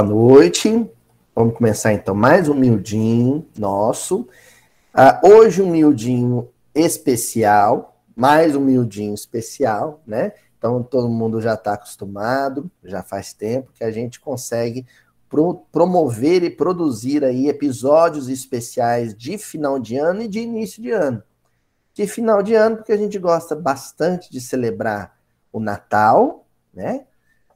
[0.00, 0.90] Boa noite.
[1.34, 4.20] Vamos começar então mais um miudinho nosso.
[4.94, 10.32] Uh, hoje um miudinho especial, mais um miudinho especial, né?
[10.56, 14.86] Então todo mundo já está acostumado, já faz tempo que a gente consegue
[15.28, 20.92] pro promover e produzir aí episódios especiais de final de ano e de início de
[20.92, 21.22] ano.
[21.92, 25.14] De final de ano, porque a gente gosta bastante de celebrar
[25.52, 27.04] o Natal, né?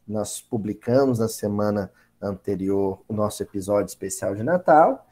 [0.06, 1.90] Nós publicamos na semana
[2.24, 5.06] anterior o nosso episódio especial de Natal.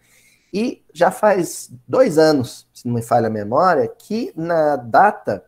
[0.53, 5.45] E já faz dois anos, se não me falha a memória, que na data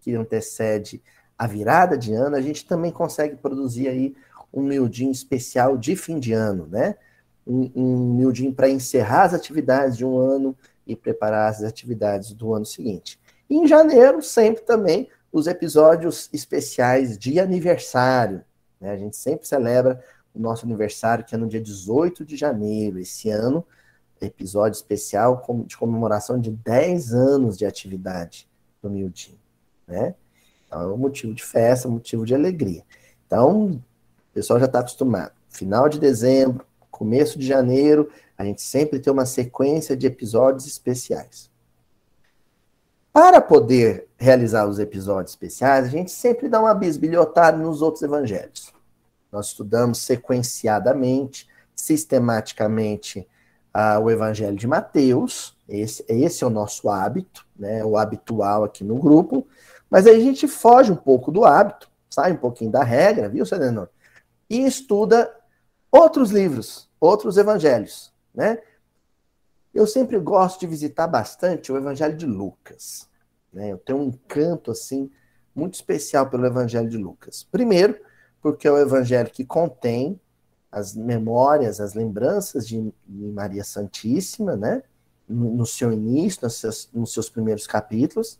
[0.00, 1.02] que antecede
[1.38, 4.14] a virada de ano, a gente também consegue produzir aí
[4.52, 6.96] um miudinho especial de fim de ano, né?
[7.46, 12.66] Um, um para encerrar as atividades de um ano e preparar as atividades do ano
[12.66, 13.18] seguinte.
[13.48, 18.44] E em janeiro, sempre também, os episódios especiais de aniversário.
[18.80, 18.90] Né?
[18.90, 20.02] A gente sempre celebra
[20.34, 22.98] o nosso aniversário, que é no dia 18 de janeiro.
[22.98, 23.64] Esse ano,
[24.20, 28.48] episódio especial de comemoração de 10 anos de atividade
[28.80, 29.38] do Mildinho,
[29.86, 30.14] né?
[30.66, 32.82] Então, é um motivo de festa, motivo de alegria.
[33.26, 33.82] Então, o
[34.32, 35.32] pessoal já está acostumado.
[35.48, 41.50] Final de dezembro, começo de janeiro, a gente sempre tem uma sequência de episódios especiais.
[43.12, 48.72] Para poder realizar os episódios especiais, a gente sempre dá uma bisbilhotada nos outros evangelhos.
[49.32, 53.26] Nós estudamos sequenciadamente, sistematicamente,
[54.02, 55.56] o Evangelho de Mateus.
[55.66, 59.46] Esse, esse é o nosso hábito, né, o habitual aqui no grupo.
[59.88, 63.46] Mas aí a gente foge um pouco do hábito, sai um pouquinho da regra, viu,
[63.46, 63.88] Sedenor?
[64.50, 65.34] E estuda
[65.90, 68.58] outros livros, outros evangelhos, né?
[69.74, 73.08] Eu sempre gosto de visitar bastante o Evangelho de Lucas.
[73.50, 73.72] Né?
[73.72, 75.10] Eu tenho um encanto assim
[75.54, 77.42] muito especial pelo Evangelho de Lucas.
[77.50, 77.98] Primeiro,
[78.42, 80.20] porque é o evangelho que contém
[80.70, 84.82] as memórias, as lembranças de, Maria Santíssima, né?
[85.28, 88.38] No seu início, nos seus, nos seus primeiros capítulos.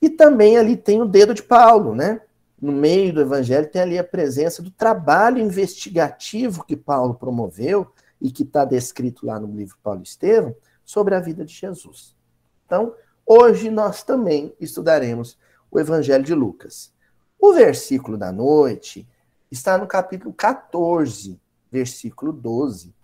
[0.00, 2.22] E também ali tem o dedo de Paulo, né?
[2.60, 7.86] No meio do evangelho tem ali a presença do trabalho investigativo que Paulo promoveu
[8.20, 12.16] e que está descrito lá no livro Paulo Estevam sobre a vida de Jesus.
[12.64, 15.38] Então, hoje nós também estudaremos
[15.70, 16.92] o evangelho de Lucas.
[17.38, 19.06] O versículo da noite
[19.50, 22.94] está no capítulo 14, versículo 12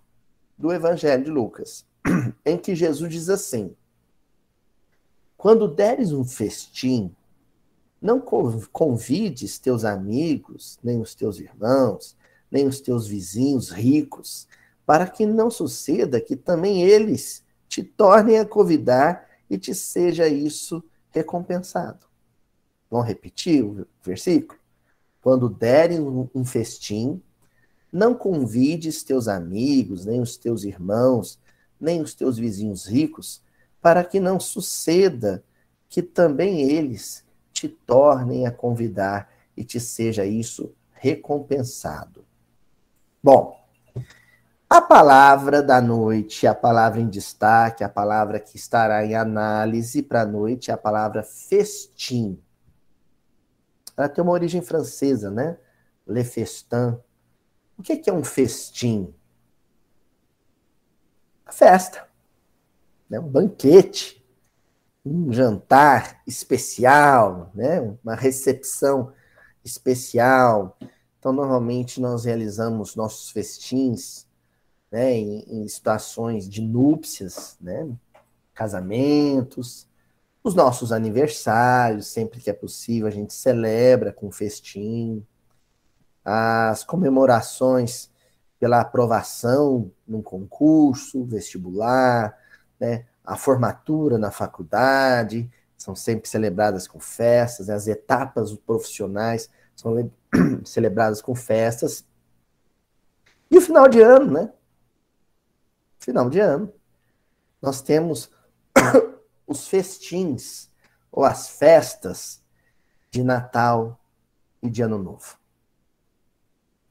[0.57, 1.85] do Evangelho de Lucas,
[2.45, 3.75] em que Jesus diz assim:
[5.37, 7.15] Quando deres um festim,
[8.01, 12.17] não convides teus amigos, nem os teus irmãos,
[12.51, 14.47] nem os teus vizinhos ricos,
[14.85, 20.85] para que não suceda que também eles te tornem a convidar e te seja isso
[21.11, 22.07] recompensado.
[22.91, 24.61] Vamos repetir o versículo?
[25.25, 26.01] Quando derem
[26.35, 27.19] um festim,
[27.91, 31.41] não convides teus amigos, nem os teus irmãos,
[31.81, 33.43] nem os teus vizinhos ricos,
[33.81, 35.43] para que não suceda
[35.89, 37.25] que também eles
[37.55, 42.23] te tornem a convidar e te seja isso recompensado.
[43.23, 43.59] Bom,
[44.69, 50.21] a palavra da noite, a palavra em destaque, a palavra que estará em análise para
[50.21, 52.39] a noite é a palavra festim
[53.97, 55.57] ela tem uma origem francesa, né?
[56.07, 56.99] Le festin.
[57.79, 59.15] O que é um festim?
[61.45, 62.07] Uma festa,
[63.09, 63.21] né?
[63.21, 64.25] um banquete,
[65.05, 67.81] um jantar especial, né?
[68.03, 69.13] uma recepção
[69.65, 70.77] especial.
[71.19, 74.27] Então, normalmente, nós realizamos nossos festins
[74.91, 75.13] né?
[75.13, 77.89] em, em situações de núpcias, né?
[78.55, 79.87] casamentos,
[80.45, 85.27] os nossos aniversários, sempre que é possível, a gente celebra com festim.
[86.23, 88.11] As comemorações
[88.61, 92.39] pela aprovação num concurso vestibular,
[92.79, 93.07] né?
[93.25, 97.75] a formatura na faculdade, são sempre celebradas com festas, né?
[97.75, 100.11] as etapas profissionais são
[100.63, 102.05] celebradas com festas.
[103.51, 104.53] E o final de ano, né?
[105.99, 106.71] Final de ano.
[107.63, 108.31] Nós temos
[109.47, 110.71] os festins
[111.11, 112.43] ou as festas
[113.11, 114.01] de Natal
[114.63, 115.39] e de Ano Novo.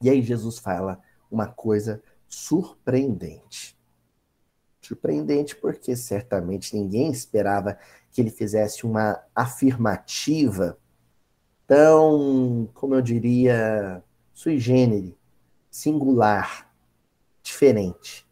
[0.00, 3.78] E aí Jesus fala uma coisa surpreendente.
[4.80, 7.78] Surpreendente porque certamente ninguém esperava
[8.10, 10.78] que ele fizesse uma afirmativa
[11.66, 14.02] tão, como eu diria,
[14.32, 15.14] sui generis,
[15.70, 16.70] singular,
[17.42, 18.26] diferente.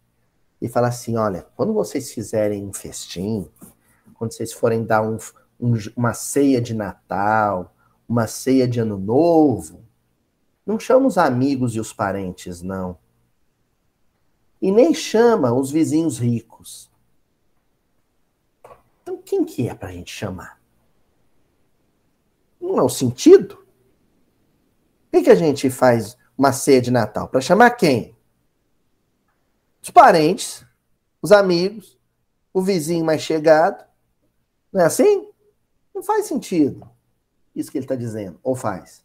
[0.61, 3.51] E fala assim: olha, quando vocês fizerem um festim,
[4.23, 5.19] quando vocês forem dar um,
[5.59, 7.75] um, uma ceia de Natal,
[8.09, 9.85] uma ceia de Ano Novo,
[10.65, 12.97] não chama os amigos e os parentes, não.
[14.61, 16.89] e nem chama os vizinhos ricos.
[19.03, 20.63] Então, quem que é para a gente chamar?
[22.61, 23.57] Não é o sentido?
[23.57, 27.27] Por que, que a gente faz uma ceia de Natal?
[27.27, 28.17] Para chamar quem?
[29.83, 30.65] Os parentes,
[31.21, 31.99] os amigos,
[32.53, 33.91] o vizinho mais chegado.
[34.73, 35.29] Não é assim?
[35.95, 36.89] Não faz sentido
[37.55, 38.41] isso que ele está dizendo.
[38.43, 39.05] Ou faz?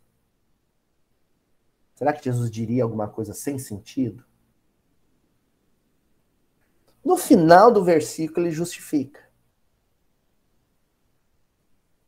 [1.95, 4.23] Será que Jesus diria alguma coisa sem sentido?
[7.03, 9.27] No final do versículo, ele justifica.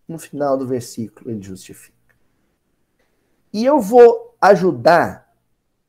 [0.07, 2.15] No final do versículo, ele justifica.
[3.51, 5.35] E eu vou ajudar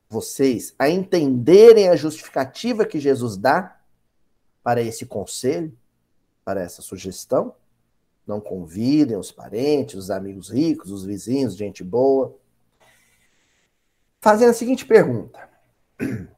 [0.08, 3.80] vocês a entenderem a justificativa que Jesus dá
[4.62, 5.76] para esse conselho,
[6.44, 7.54] para essa sugestão.
[8.26, 12.36] Não convidem os parentes, os amigos ricos, os vizinhos, gente boa.
[14.20, 15.48] Fazendo a seguinte pergunta.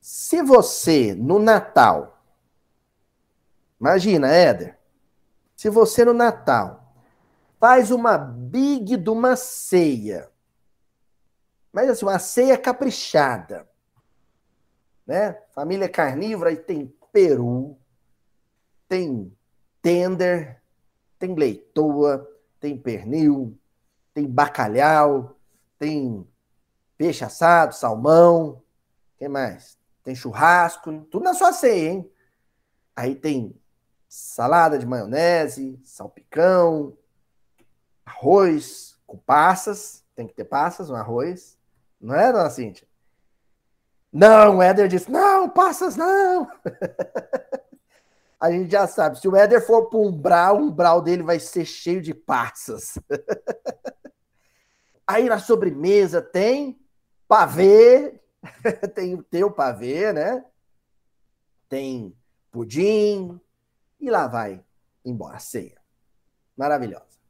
[0.00, 2.24] Se você, no Natal,
[3.78, 4.76] imagina, Éder,
[5.54, 6.94] se você no Natal
[7.60, 10.30] faz uma big de uma ceia,
[11.70, 13.68] mas assim, uma ceia caprichada,
[15.06, 15.34] né?
[15.54, 17.78] Família carnívora, e tem peru,
[18.90, 19.32] tem
[19.80, 20.60] tender,
[21.16, 22.28] tem leitoa,
[22.58, 23.56] tem pernil,
[24.12, 25.38] tem bacalhau,
[25.78, 26.26] tem
[26.98, 28.60] peixe assado, salmão,
[29.16, 29.78] que mais?
[30.02, 32.12] Tem churrasco, tudo na sua ceia, hein?
[32.96, 33.56] Aí tem
[34.08, 36.98] salada de maionese, salpicão,
[38.04, 41.56] arroz com passas, tem que ter passas, um arroz,
[42.00, 42.88] não é, dona Cíntia?
[44.12, 46.50] Não, o Éder disse, não, passas não.
[48.40, 51.38] a gente já sabe, se o Éder for para um umbral, o umbral dele vai
[51.38, 52.98] ser cheio de passas.
[55.06, 56.80] Aí na sobremesa tem
[57.28, 58.18] pavê,
[58.94, 60.42] tem o teu pavê, né?
[61.68, 62.16] Tem
[62.50, 63.38] pudim,
[64.00, 64.64] e lá vai
[65.04, 65.78] embora a ceia.
[66.56, 67.20] Maravilhosa.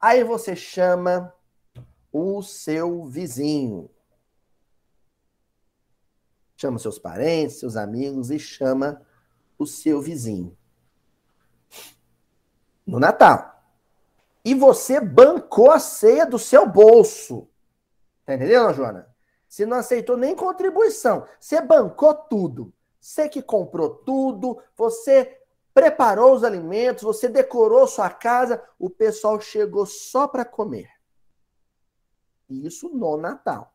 [0.00, 1.32] Aí você chama
[2.12, 3.88] o seu vizinho.
[6.56, 9.05] Chama seus parentes, seus amigos e chama
[9.58, 10.56] o seu vizinho.
[12.86, 13.62] No Natal.
[14.44, 17.48] E você bancou a ceia do seu bolso.
[18.24, 19.14] Tá entendendo, Joana?
[19.48, 21.26] Você não aceitou nem contribuição.
[21.40, 22.72] Você bancou tudo.
[23.00, 25.40] Você que comprou tudo, você
[25.72, 30.90] preparou os alimentos, você decorou sua casa, o pessoal chegou só para comer.
[32.48, 33.72] Isso no Natal.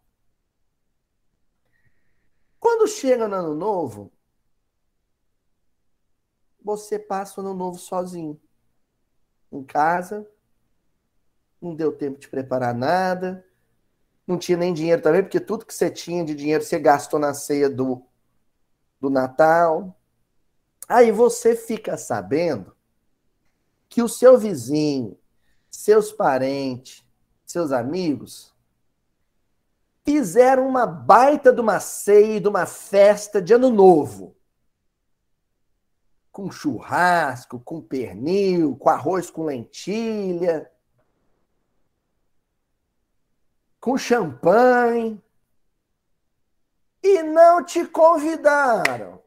[2.59, 4.11] Quando chega no Ano Novo,
[6.63, 8.39] você passa o Ano Novo sozinho.
[9.51, 10.27] Em casa,
[11.61, 13.45] não deu tempo de preparar nada,
[14.25, 17.33] não tinha nem dinheiro também, porque tudo que você tinha de dinheiro você gastou na
[17.33, 18.01] ceia do,
[18.99, 19.99] do Natal.
[20.87, 22.75] Aí você fica sabendo
[23.89, 25.17] que o seu vizinho,
[25.69, 27.05] seus parentes,
[27.45, 28.51] seus amigos
[30.05, 34.35] fizeram uma baita de uma ceia, de uma festa de ano novo.
[36.31, 40.71] Com churrasco, com pernil, com arroz com lentilha,
[43.79, 45.21] com champanhe.
[47.03, 49.21] E não te convidaram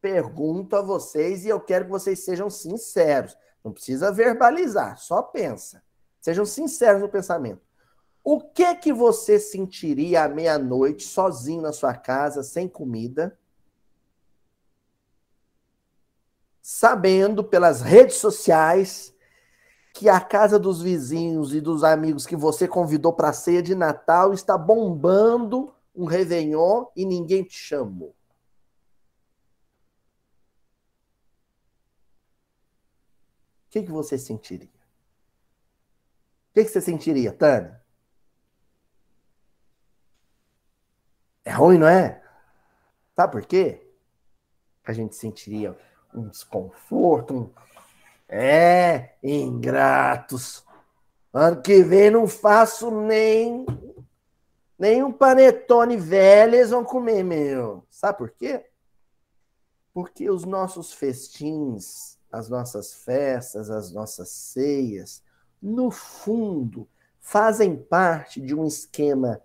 [0.00, 3.36] pergunto a vocês e eu quero que vocês sejam sinceros.
[3.62, 5.82] Não precisa verbalizar, só pensa.
[6.20, 7.60] Sejam sinceros no pensamento.
[8.24, 13.37] O que que você sentiria à meia-noite sozinho na sua casa, sem comida?
[16.70, 19.14] Sabendo pelas redes sociais
[19.94, 23.74] que a casa dos vizinhos e dos amigos que você convidou para a ceia de
[23.74, 28.10] Natal está bombando um Réveillon e ninguém te chamou.
[28.10, 28.14] o
[33.70, 34.68] que, que você sentiria?
[36.50, 37.82] O que, que você sentiria, Tânia?
[41.46, 42.22] É ruim, não é?
[43.16, 43.90] Sabe por quê?
[44.84, 45.74] A gente sentiria
[46.18, 47.50] um desconforto, um...
[48.28, 50.64] é, ingratos.
[51.32, 53.66] Ano que vem não faço nem
[54.78, 57.84] nem um panetone velho eles vão comer, meu.
[57.90, 58.64] Sabe por quê?
[59.92, 65.22] Porque os nossos festins as nossas festas, as nossas ceias,
[65.60, 66.88] no fundo,
[67.20, 69.40] fazem parte de um esquema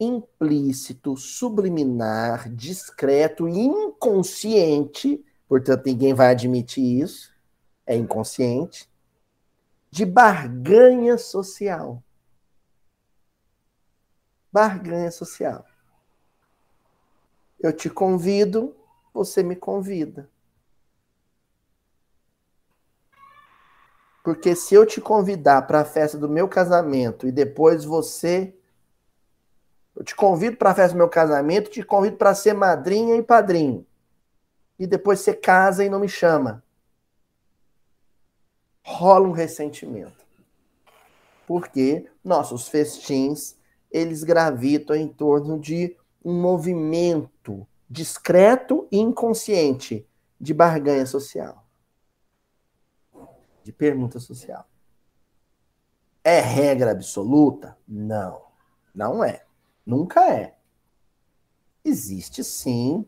[0.00, 7.30] implícito, subliminar, discreto e inconsciente, portanto, ninguém vai admitir isso,
[7.86, 8.90] é inconsciente,
[9.90, 12.02] de barganha social.
[14.50, 15.66] Barganha social.
[17.60, 18.74] Eu te convido,
[19.12, 20.26] você me convida.
[24.24, 28.56] Porque se eu te convidar para a festa do meu casamento e depois você.
[29.94, 33.22] Eu te convido para a festa do meu casamento, te convido para ser madrinha e
[33.22, 33.86] padrinho.
[34.78, 36.62] E depois você casa e não me chama.
[38.84, 40.26] Rola um ressentimento.
[41.46, 43.56] Porque nossos festins,
[43.90, 50.06] eles gravitam em torno de um movimento discreto e inconsciente
[50.40, 51.62] de barganha social
[53.62, 54.68] de pergunta social.
[56.24, 57.76] É regra absoluta?
[57.86, 58.42] Não,
[58.94, 59.44] não é.
[59.84, 60.56] Nunca é.
[61.84, 63.04] Existe sim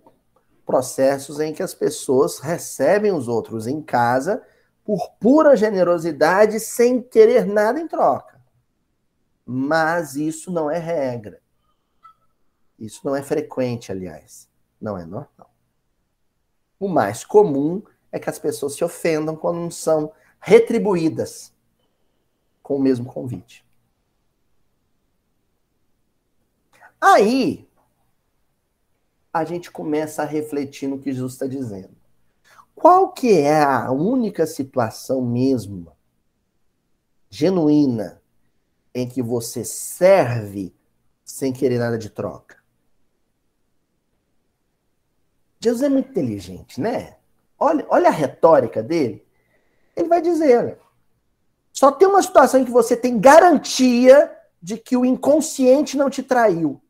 [0.65, 4.43] processos em que as pessoas recebem os outros em casa
[4.85, 8.41] por pura generosidade, sem querer nada em troca.
[9.47, 11.41] Mas isso não é regra.
[12.79, 14.49] Isso não é frequente, aliás.
[14.81, 15.55] Não é normal.
[16.79, 21.55] O mais comum é que as pessoas se ofendam quando não são retribuídas
[22.63, 23.65] com o mesmo convite.
[27.01, 27.69] Aí,
[29.35, 31.97] a gente começa a refletir no que Jesus está dizendo.
[32.73, 35.93] Qual que é a única situação mesmo,
[37.29, 38.23] genuína,
[38.95, 40.73] em que você serve
[41.25, 42.63] sem querer nada de troca?
[45.61, 47.17] Jesus é muito inteligente, né?
[47.59, 49.27] Olha, olha a retórica dele.
[49.97, 50.79] Ele vai dizer,
[51.73, 56.23] só tem uma situação em que você tem garantia de que o inconsciente não te
[56.23, 56.81] traiu.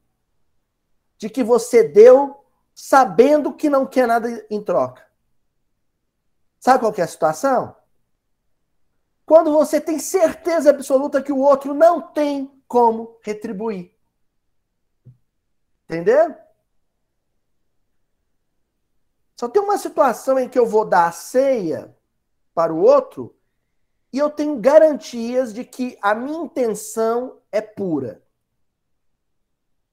[1.19, 2.45] De que você deu
[2.75, 5.07] sabendo que não quer nada em troca.
[6.59, 7.77] Sabe qual é a situação?
[9.25, 13.95] Quando você tem certeza absoluta que o outro não tem como retribuir.
[15.85, 16.35] Entendeu?
[19.37, 21.95] Só tem uma situação em que eu vou dar a ceia
[22.55, 23.37] para o outro
[24.13, 28.24] e eu tenho garantias de que a minha intenção é pura.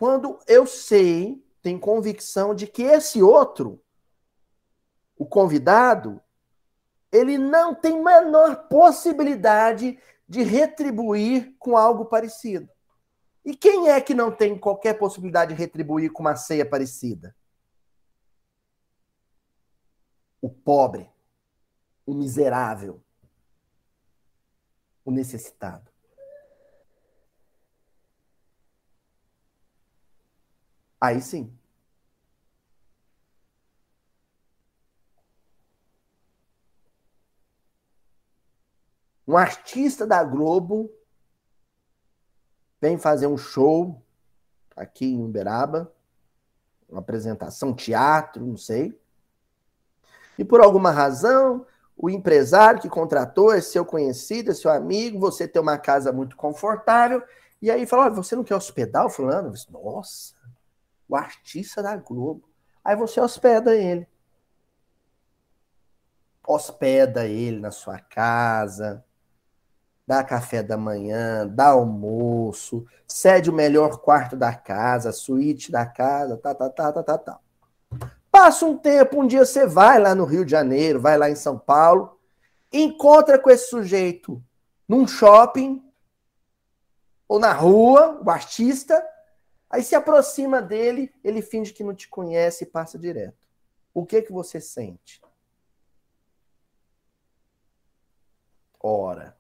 [0.01, 3.79] Quando eu sei, tenho convicção de que esse outro,
[5.15, 6.20] o convidado,
[7.12, 12.67] ele não tem menor possibilidade de retribuir com algo parecido.
[13.46, 17.36] E quem é que não tem qualquer possibilidade de retribuir com uma ceia parecida?
[20.41, 21.08] O pobre
[22.08, 23.03] o miserável,
[25.05, 25.90] o necessitado.
[31.01, 31.51] Aí sim.
[39.27, 40.91] Um artista da Globo
[42.79, 44.00] vem fazer um show
[44.75, 45.91] aqui em Uberaba,
[46.89, 49.00] uma apresentação, teatro, não sei.
[50.38, 51.65] E por alguma razão,
[51.96, 56.36] o empresário que contratou é seu conhecido, é seu amigo, você tem uma casa muito
[56.36, 57.24] confortável,
[57.62, 59.51] e aí fala: olha, você não quer hospedar o fulano?
[59.51, 60.36] Disse, Nossa,
[61.12, 62.50] o artista da Globo.
[62.84, 64.08] Aí você hospeda ele.
[66.48, 69.03] Hospeda ele na sua casa,
[70.08, 76.38] dá café da manhã, dá almoço, cede o melhor quarto da casa, suíte da casa,
[76.38, 77.39] tá, tá, tá, tá, tá, tá.
[78.32, 81.36] Passa um tempo, um dia você vai lá no Rio de Janeiro, vai lá em
[81.36, 82.18] São Paulo,
[82.72, 84.41] encontra com esse sujeito
[84.88, 85.84] num shopping
[87.27, 89.06] ou na rua, o artista,
[89.71, 93.47] aí se aproxima dele, ele finge que não te conhece e passa direto.
[93.93, 95.21] O que que você sente?
[98.79, 99.37] Ora,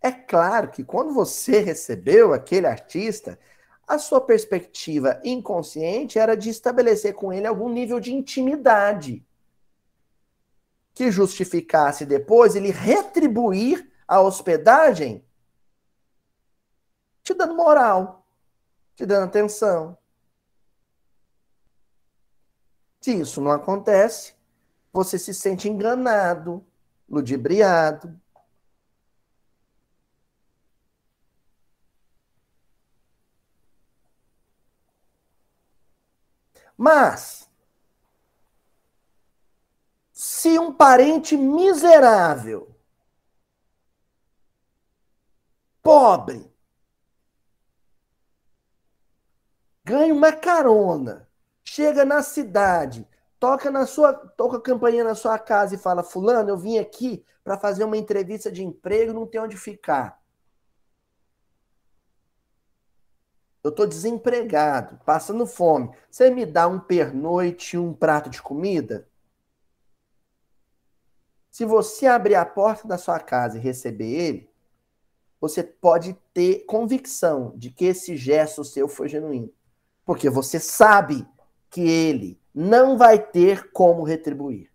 [0.00, 3.38] é claro que quando você recebeu aquele artista,
[3.86, 9.26] a sua perspectiva inconsciente era de estabelecer com ele algum nível de intimidade
[10.94, 15.24] que justificasse depois ele retribuir a hospedagem
[17.22, 18.19] te dando moral,
[19.00, 19.96] te dando atenção.
[23.00, 24.34] Se isso não acontece,
[24.92, 26.62] você se sente enganado,
[27.08, 28.20] ludibriado,
[36.82, 37.46] Mas,
[40.12, 42.74] se um parente miserável,
[45.82, 46.49] pobre,
[49.90, 51.28] ganha uma carona,
[51.64, 53.06] chega na cidade,
[53.40, 57.24] toca na sua, toca a campainha na sua casa e fala: "Fulano, eu vim aqui
[57.42, 60.20] para fazer uma entrevista de emprego, não tem onde ficar".
[63.64, 65.90] Eu estou desempregado, passando fome.
[66.10, 69.06] Você me dá um pernoite e um prato de comida?
[71.50, 74.50] Se você abrir a porta da sua casa e receber ele,
[75.40, 79.52] você pode ter convicção de que esse gesto seu foi genuíno.
[80.10, 81.24] Porque você sabe
[81.70, 84.68] que ele não vai ter como retribuir.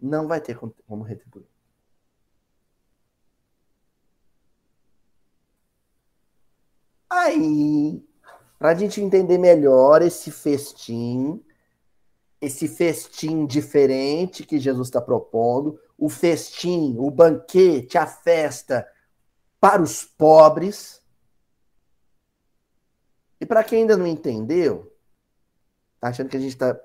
[0.00, 1.46] Não vai ter como retribuir.
[7.08, 8.04] Aí,
[8.58, 11.40] para a gente entender melhor esse festim,
[12.40, 18.86] esse festim diferente que Jesus está propondo, o festim, o banquete, a festa
[19.60, 21.02] para os pobres.
[23.40, 24.92] E para quem ainda não entendeu,
[26.00, 26.78] tá achando que a gente está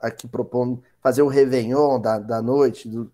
[0.00, 3.12] aqui propondo fazer o Réveillon da, da noite do,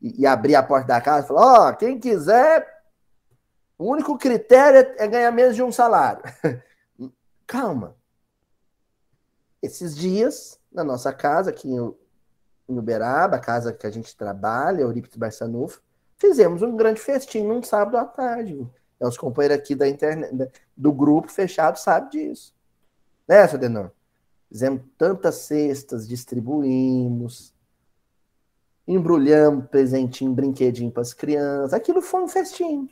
[0.00, 2.66] e, e, abrir a porta da casa e falar: ó, oh, quem quiser,
[3.78, 6.22] o único critério é, é ganhar menos de um salário.
[7.46, 7.96] Calma.
[9.62, 11.68] Esses dias, na nossa casa, aqui
[12.68, 15.82] em, Uberaba, a casa que a gente trabalha, Eurípides Barçanufo,
[16.16, 18.66] fizemos um grande festim num sábado à tarde.
[19.00, 22.54] Os companheiros aqui da internet, do grupo fechado sabem disso.
[23.28, 23.90] Né, Sadenor?
[24.48, 27.54] Fizemos tantas cestas, distribuímos,
[28.86, 31.72] embrulhamos presentinho, brinquedinho para as crianças.
[31.72, 32.88] Aquilo foi um festim.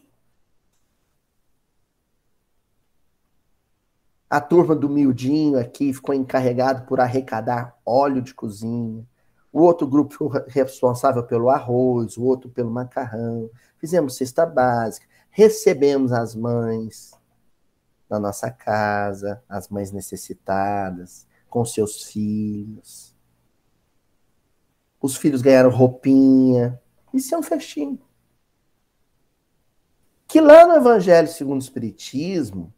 [4.29, 9.07] A turma do Mildinho aqui ficou encarregado por arrecadar óleo de cozinha.
[9.52, 13.50] O outro grupo foi responsável pelo arroz, o outro pelo macarrão.
[13.77, 17.12] Fizemos cesta básica, recebemos as mães
[18.09, 23.14] na nossa casa, as mães necessitadas com seus filhos.
[25.00, 26.81] Os filhos ganharam roupinha.
[27.12, 27.98] Isso é um festim.
[30.27, 32.72] Que lá no Evangelho segundo o Espiritismo,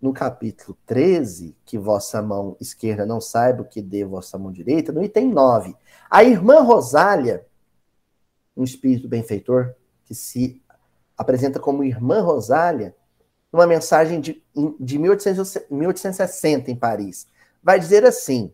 [0.00, 4.92] no capítulo 13, que vossa mão esquerda não saiba o que dê vossa mão direita,
[4.92, 5.76] no item 9,
[6.10, 7.46] a irmã Rosália,
[8.56, 10.62] um espírito benfeitor, que se
[11.16, 12.96] apresenta como irmã Rosália,
[13.52, 14.42] numa mensagem de,
[14.78, 17.26] de 1860 em Paris
[17.62, 18.52] vai dizer assim: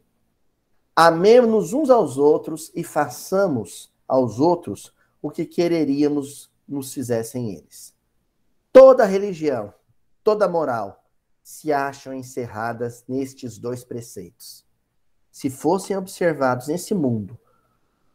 [0.95, 7.95] Amemos-nos uns aos outros e façamos aos outros o que quereríamos nos fizessem eles.
[8.73, 9.73] Toda religião,
[10.23, 11.06] toda moral
[11.47, 14.67] se acham encerradas nestes dois preceitos.
[15.31, 17.39] Se fossem observados nesse mundo,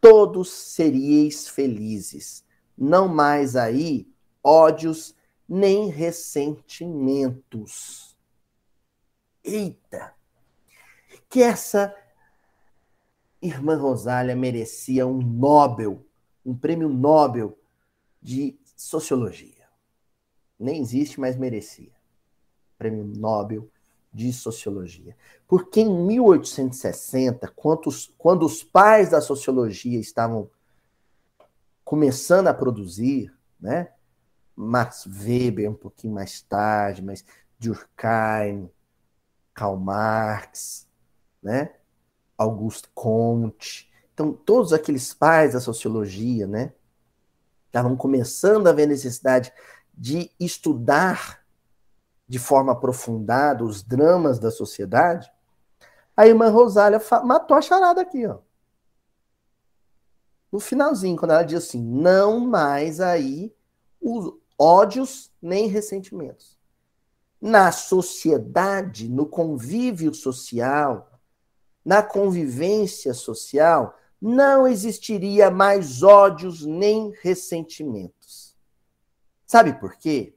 [0.02, 2.44] todos seríeis felizes.
[2.78, 4.14] Não mais aí
[4.44, 5.16] ódios
[5.48, 8.18] nem ressentimentos.
[9.42, 10.14] Eita!
[11.30, 11.96] que essa
[13.42, 16.06] irmã Rosália merecia um Nobel,
[16.46, 17.58] um prêmio Nobel
[18.22, 19.70] de sociologia.
[20.60, 22.01] Nem existe, mas merecia.
[22.82, 23.70] Prêmio Nobel
[24.12, 25.16] de sociologia.
[25.48, 30.50] Porque em 1860, quando os, quando os pais da sociologia estavam
[31.86, 33.90] começando a produzir, né?
[34.56, 37.24] Max Weber um pouquinho mais tarde, mas
[37.60, 38.68] Durkheim,
[39.54, 40.88] Karl Marx,
[41.42, 41.76] né?
[42.36, 43.92] Auguste Comte.
[44.12, 46.74] Então, todos aqueles pais da sociologia, né?
[47.68, 49.54] Estavam começando a ver necessidade
[49.94, 51.41] de estudar
[52.32, 55.30] de forma aprofundada os dramas da sociedade.
[56.16, 58.38] A irmã Rosália matou a charada aqui, ó.
[60.50, 63.54] No finalzinho, quando ela diz assim: não mais aí
[64.00, 66.58] os ódios nem ressentimentos.
[67.42, 71.20] Na sociedade, no convívio social,
[71.84, 78.56] na convivência social, não existiria mais ódios nem ressentimentos.
[79.46, 80.34] Sabe por quê?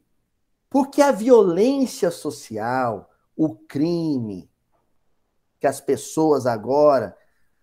[0.75, 4.51] Porque a violência social, o crime,
[5.61, 7.17] que as pessoas agora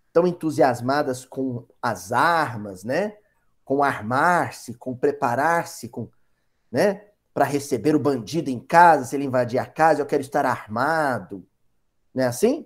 [0.08, 3.18] estão entusiasmadas com as armas, né?
[3.66, 6.10] Com armar-se, com preparar-se, com,
[6.72, 7.06] né?
[7.34, 11.46] Para receber o bandido em casa, se ele invadir a casa, eu quero estar armado.
[12.16, 12.66] Não é assim?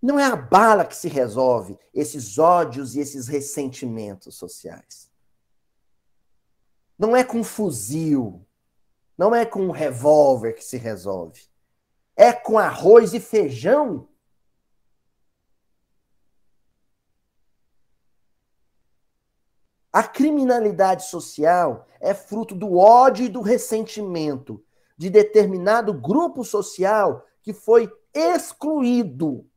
[0.00, 5.10] Não é a bala que se resolve esses ódios e esses ressentimentos sociais.
[6.96, 8.45] Não é com fuzil,
[9.16, 11.42] não é com um revólver que se resolve.
[12.14, 14.08] É com arroz e feijão.
[19.92, 24.62] A criminalidade social é fruto do ódio e do ressentimento
[24.96, 29.48] de determinado grupo social que foi excluído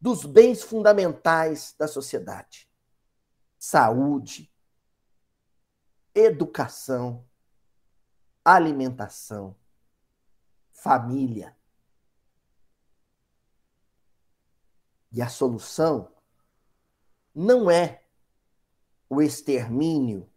[0.00, 2.68] dos bens fundamentais da sociedade:
[3.58, 4.52] saúde,
[6.14, 7.24] educação,
[8.44, 9.56] alimentação,
[10.72, 11.56] família.
[15.10, 16.08] E a solução
[17.34, 18.02] não é
[19.08, 20.28] o extermínio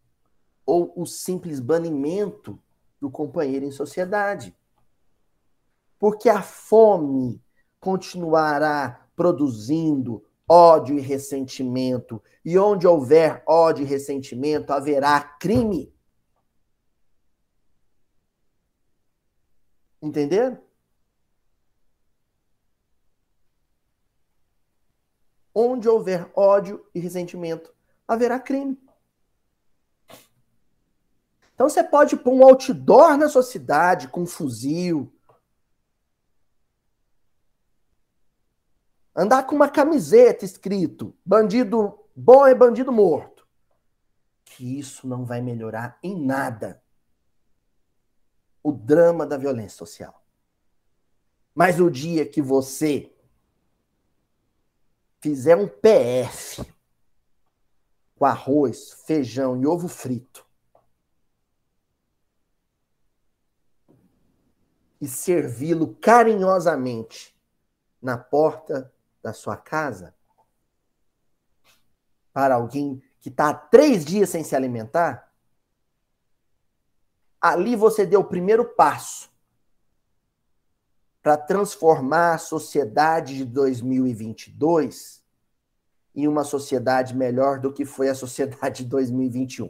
[0.66, 2.62] ou o simples banimento
[3.00, 4.56] do companheiro em sociedade.
[5.98, 7.42] Porque a fome
[7.80, 15.95] continuará produzindo ódio e ressentimento, e onde houver ódio e ressentimento, haverá crime.
[20.02, 20.62] Entenderam?
[25.54, 27.74] Onde houver ódio e ressentimento,
[28.08, 28.78] haverá crime.
[31.54, 35.12] Então você pode pôr um outdoor na sua cidade com um fuzil.
[39.16, 43.48] Andar com uma camiseta escrito bandido bom é bandido morto.
[44.44, 46.84] Que isso não vai melhorar em nada
[48.66, 50.26] o drama da violência social.
[51.54, 53.14] Mas o dia que você
[55.20, 56.66] fizer um PF
[58.16, 60.44] com arroz, feijão e ovo frito,
[65.00, 67.40] e servi-lo carinhosamente
[68.02, 70.16] na porta da sua casa
[72.34, 75.25] para alguém que está três dias sem se alimentar,
[77.50, 79.30] ali você deu o primeiro passo
[81.22, 85.24] para transformar a sociedade de 2022
[86.16, 89.70] em uma sociedade melhor do que foi a sociedade de 2021.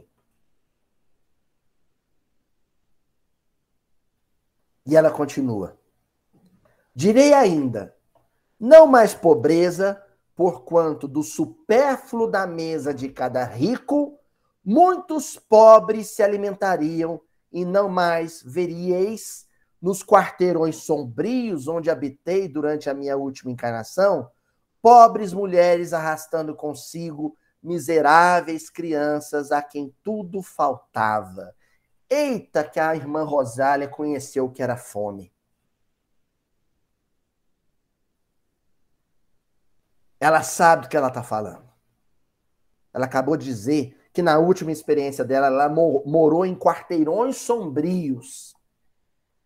[4.86, 5.78] E ela continua.
[6.94, 7.94] Direi ainda:
[8.58, 10.02] não mais pobreza,
[10.34, 14.18] porquanto do supérfluo da mesa de cada rico,
[14.64, 17.20] muitos pobres se alimentariam,
[17.56, 19.46] e não mais veríeis
[19.80, 24.30] nos quarteirões sombrios onde habitei durante a minha última encarnação,
[24.82, 31.54] pobres mulheres arrastando consigo miseráveis crianças a quem tudo faltava
[32.10, 35.32] Eita, que a irmã Rosália conheceu que era fome.
[40.20, 41.66] Ela sabe do que ela está falando.
[42.92, 48.56] Ela acabou de dizer que na última experiência dela, ela morou em quarteirões sombrios.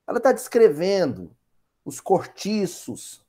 [0.06, 1.36] Ela está descrevendo
[1.84, 3.26] os cortiços,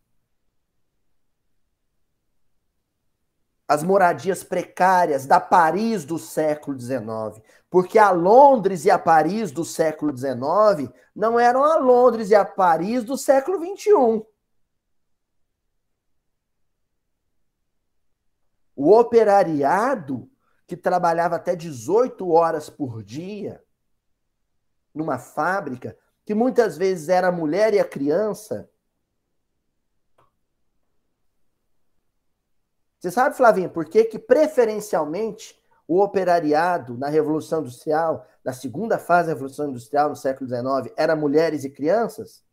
[3.67, 7.43] as moradias precárias da Paris do século XIX.
[7.71, 12.45] Porque a Londres e a Paris do século XIX não eram a Londres e a
[12.45, 14.23] Paris do século XXI.
[18.75, 20.30] O operariado,
[20.71, 23.61] que trabalhava até 18 horas por dia
[24.95, 28.69] numa fábrica, que muitas vezes era a mulher e a criança,
[32.97, 39.27] Você sabe, Flavinho, por que, que preferencialmente o operariado na Revolução Industrial, na segunda fase
[39.27, 42.45] da Revolução Industrial no século XIX, era mulheres e crianças?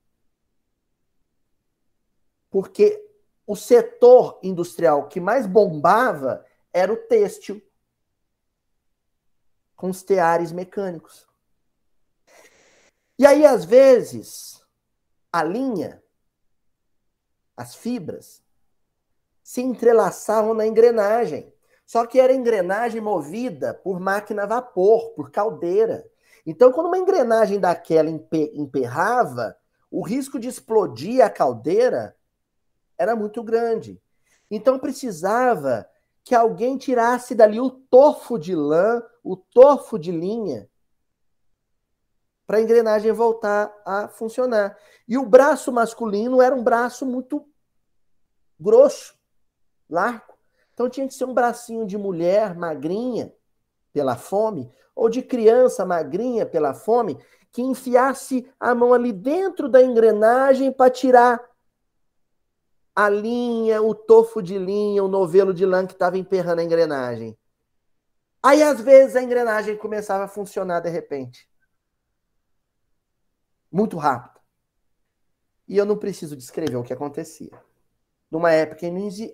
[2.51, 2.99] Porque
[3.47, 7.63] o setor industrial que mais bombava era o têxtil,
[9.79, 11.25] com os teares mecânicos.
[13.17, 14.61] E aí, às vezes,
[15.33, 16.03] a linha,
[17.57, 18.43] as fibras,
[19.43, 21.55] se entrelaçavam na engrenagem.
[21.87, 26.05] Só que era engrenagem movida por máquina a vapor, por caldeira.
[26.45, 29.57] Então, quando uma engrenagem daquela emperrava,
[29.91, 32.17] o risco de explodir a caldeira
[32.99, 34.03] era muito grande.
[34.51, 35.89] Então, precisava
[36.29, 40.69] que alguém tirasse dali o tofo de lã, o tofo de linha,
[42.47, 44.77] para a engrenagem voltar a funcionar.
[45.09, 47.49] E o braço masculino era um braço muito
[48.61, 49.15] grosso
[49.89, 50.35] largo.
[50.75, 53.35] Então tinha que ser um bracinho de mulher magrinha
[53.91, 57.19] pela fome, ou de criança magrinha pela fome,
[57.51, 61.43] que enfiasse a mão ali dentro da engrenagem para tirar
[62.99, 67.39] a linha, o tofo de linha, o novelo de lã que estava emperrando a engrenagem.
[68.43, 71.49] Aí, às vezes, a engrenagem começava a funcionar de repente.
[73.71, 74.41] Muito rápido.
[75.69, 77.53] E eu não preciso descrever o que acontecia
[78.29, 78.85] numa época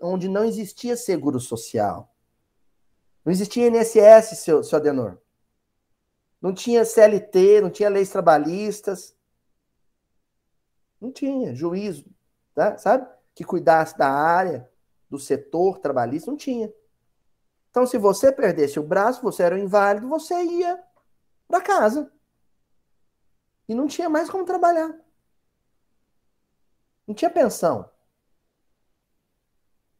[0.03, 2.15] onde não existia seguro social.
[3.25, 5.17] Não existia INSS, seu, seu Adenor.
[6.39, 9.17] Não tinha CLT, não tinha leis trabalhistas.
[11.01, 12.05] Não tinha juízo,
[12.55, 12.77] tá?
[12.77, 13.15] sabe?
[13.35, 14.71] Que cuidasse da área,
[15.11, 16.73] do setor trabalhista, não tinha.
[17.71, 20.83] Então, se você perdesse o braço, você era um inválido, você ia
[21.49, 22.13] para casa.
[23.69, 24.95] E não tinha mais como trabalhar.
[27.07, 27.91] Não tinha pensão.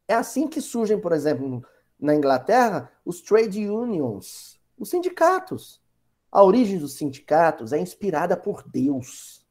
[0.07, 1.65] É assim que surgem, por exemplo,
[1.99, 5.81] na Inglaterra, os trade unions, os sindicatos.
[6.31, 9.44] A origem dos sindicatos é inspirada por Deus.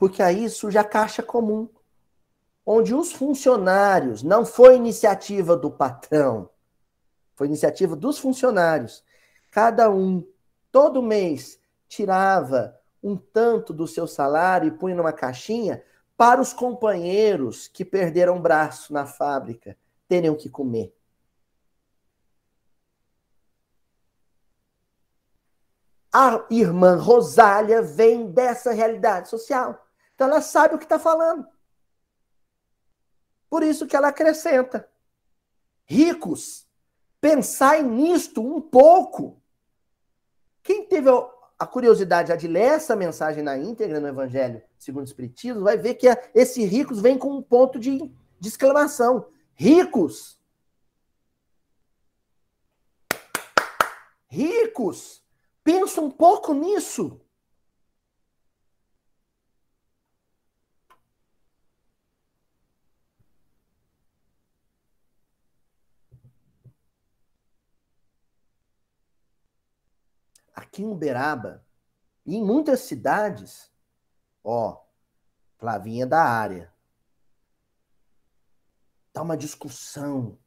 [0.00, 1.68] Porque aí surge a caixa comum,
[2.64, 6.48] onde os funcionários, não foi iniciativa do patrão,
[7.36, 9.04] foi iniciativa dos funcionários.
[9.50, 10.26] Cada um,
[10.72, 15.84] todo mês, tirava um tanto do seu salário e punha numa caixinha
[16.16, 19.76] para os companheiros que perderam braço na fábrica
[20.08, 20.96] terem o que comer.
[26.10, 29.89] A irmã Rosália vem dessa realidade social.
[30.20, 31.48] Então ela sabe o que está falando.
[33.48, 34.86] Por isso que ela acrescenta.
[35.86, 36.68] Ricos,
[37.18, 39.42] pensai nisto um pouco.
[40.62, 41.08] Quem teve
[41.58, 45.94] a curiosidade de ler essa mensagem na íntegra no Evangelho segundo o Espiritismo, vai ver
[45.94, 49.26] que esses ricos vêm com um ponto de, de exclamação.
[49.54, 50.38] Ricos!
[54.28, 55.24] Ricos!
[55.64, 57.18] Pensa um pouco nisso.
[70.70, 71.64] Aqui em Uberaba
[72.24, 73.70] e em muitas cidades,
[74.42, 74.80] ó,
[75.58, 76.72] Flavinha da área.
[79.12, 80.38] Tá uma discussão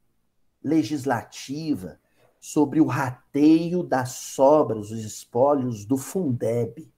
[0.62, 2.00] legislativa
[2.40, 6.90] sobre o rateio das sobras, os espólios do Fundeb,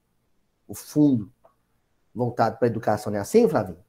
[0.67, 1.31] o fundo
[2.15, 3.85] voltado para a educação, não é assim, Flavinho?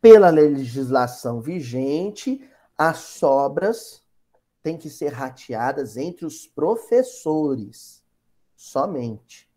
[0.00, 4.04] Pela legislação vigente, as sobras
[4.68, 8.04] têm que ser rateadas entre os professores
[8.54, 9.50] somente.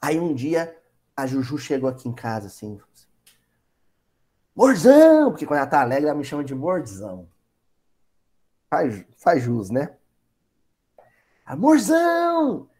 [0.00, 0.74] Aí um dia
[1.14, 3.06] a Juju chegou aqui em casa assim, assim
[4.56, 7.28] Morzão, porque quando ela tá alegre ela me chama de Morzão.
[8.70, 9.98] Faz, faz jus, né?
[11.44, 12.70] Amorzão!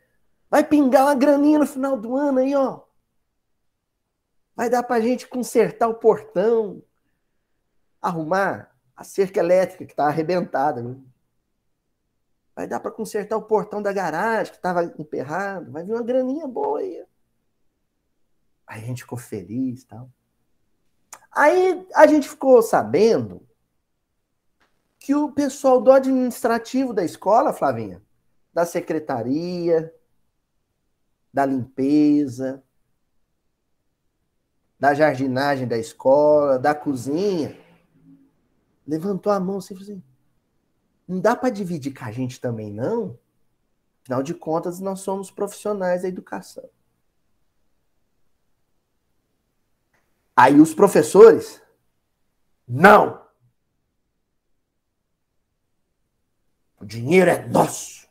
[0.49, 2.81] Vai pingar uma graninha no final do ano aí, ó.
[4.61, 6.83] Vai dar para a gente consertar o portão,
[7.99, 10.83] arrumar a cerca elétrica que está arrebentada.
[10.83, 11.01] Né?
[12.55, 15.73] Vai dar para consertar o portão da garagem que estava emperrado.
[15.73, 17.03] Vai vir uma graninha boa aí.
[18.67, 20.11] Aí a gente ficou feliz tal.
[21.33, 23.49] Aí a gente ficou sabendo
[24.99, 28.03] que o pessoal do administrativo da escola, Flavinha,
[28.53, 29.91] da secretaria,
[31.33, 32.63] da limpeza,
[34.81, 37.55] da jardinagem da escola, da cozinha,
[38.87, 40.03] levantou a mão assim assim:
[41.07, 43.19] não dá para dividir com a gente também, não?
[44.03, 46.69] Afinal de contas, nós somos profissionais da educação.
[50.35, 51.61] Aí os professores,
[52.67, 53.21] não!
[56.81, 58.09] O dinheiro é nosso.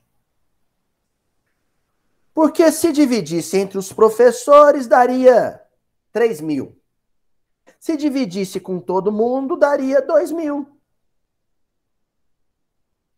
[2.32, 5.60] Porque se dividisse entre os professores, daria
[6.12, 6.80] 3 mil.
[7.80, 10.80] Se dividisse com todo mundo, daria 2 mil.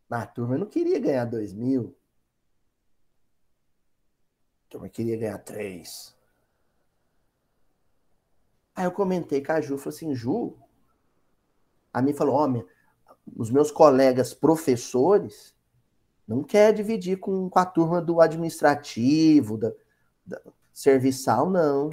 [0.08, 1.96] Mas a turma não queria ganhar 2 mil.
[4.66, 6.14] A turma queria ganhar 3.
[8.74, 10.56] Aí eu comentei com a Ju, falei assim, Ju,
[11.92, 12.64] a mim falou, homem,
[13.36, 15.54] os meus colegas professores
[16.26, 19.72] não quer dividir com, com a turma do administrativo, da,
[20.24, 20.40] da
[20.72, 21.90] serviçal, não.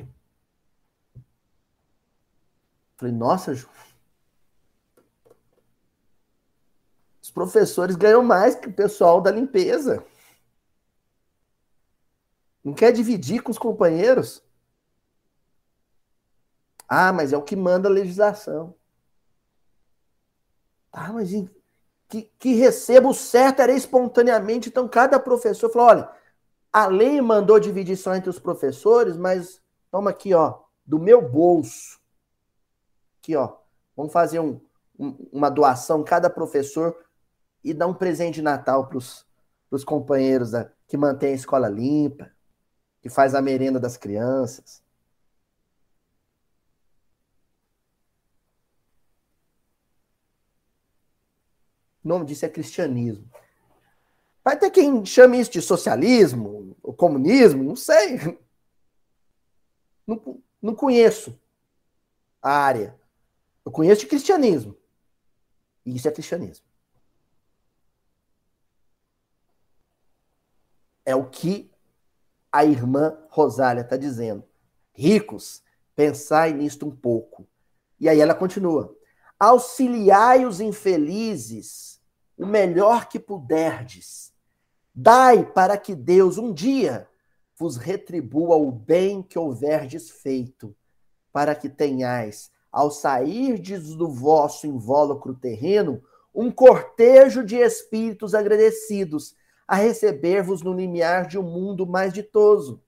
[3.00, 3.70] Falei, nossa, Ju.
[7.22, 10.06] Os professores ganham mais que o pessoal da limpeza.
[12.62, 14.44] Não quer dividir com os companheiros?
[16.90, 18.76] Ah, mas é o que manda a legislação.
[20.92, 21.30] Ah, mas
[22.10, 24.68] que, que receba o certo era espontaneamente.
[24.68, 26.12] Então, cada professor falou: olha,
[26.74, 31.99] a lei mandou dividir só entre os professores, mas toma aqui, ó, do meu bolso
[33.20, 33.58] aqui, ó,
[33.96, 34.60] vamos fazer um,
[34.98, 37.06] um, uma doação, cada professor,
[37.64, 42.32] e dar um presente de Natal para os companheiros da, que mantém a escola limpa,
[43.02, 44.82] que faz a merenda das crianças.
[52.04, 53.30] O nome disso é cristianismo.
[54.44, 58.18] Vai ter quem chame isso de socialismo, ou comunismo, não sei.
[60.08, 61.40] Não, não conheço
[62.42, 62.99] a área.
[63.66, 64.76] Eu conheço de cristianismo.
[65.86, 66.66] E isso é cristianismo.
[71.06, 71.72] É o que
[72.52, 74.44] a irmã Rosália está dizendo.
[74.94, 75.64] Ricos,
[75.96, 77.48] pensai nisto um pouco.
[78.00, 78.96] E aí ela continua:
[79.40, 81.90] auxiliai os infelizes
[82.40, 84.34] o melhor que puderdes.
[84.96, 87.08] Dai para que Deus um dia
[87.58, 90.74] vos retribua o bem que houverdes feito,
[91.34, 96.02] para que tenhais, ao sairdes do vosso invólucro terreno,
[96.34, 99.36] um cortejo de espíritos agradecidos
[99.68, 102.82] a receber-vos no limiar de um mundo mais ditoso.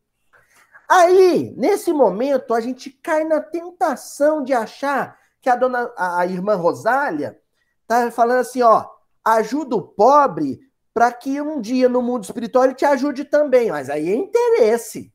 [0.89, 6.55] Aí, nesse momento, a gente cai na tentação de achar que a dona a irmã
[6.55, 7.39] Rosália
[7.87, 8.85] tá falando assim, ó,
[9.23, 10.59] ajuda o pobre
[10.93, 13.71] para que um dia no mundo espiritual ele te ajude também.
[13.71, 15.13] Mas aí é interesse.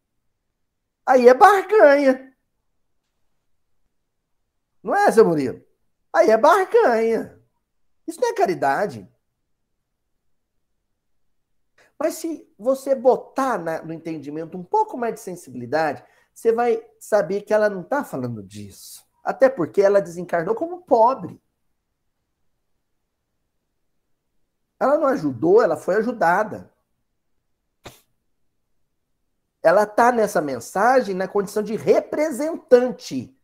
[1.04, 2.25] Aí é barganha.
[4.86, 5.60] Não é, seu Murilo?
[6.12, 7.36] Aí é barganha.
[8.06, 9.10] Isso não é caridade.
[11.98, 17.40] Mas se você botar na, no entendimento um pouco mais de sensibilidade, você vai saber
[17.40, 19.04] que ela não está falando disso.
[19.24, 21.42] Até porque ela desencarnou como pobre.
[24.78, 26.72] Ela não ajudou, ela foi ajudada.
[29.64, 33.35] Ela está nessa mensagem na condição de representante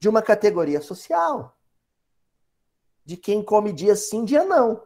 [0.00, 1.56] de uma categoria social.
[3.04, 4.82] De quem come dia sim, dia não.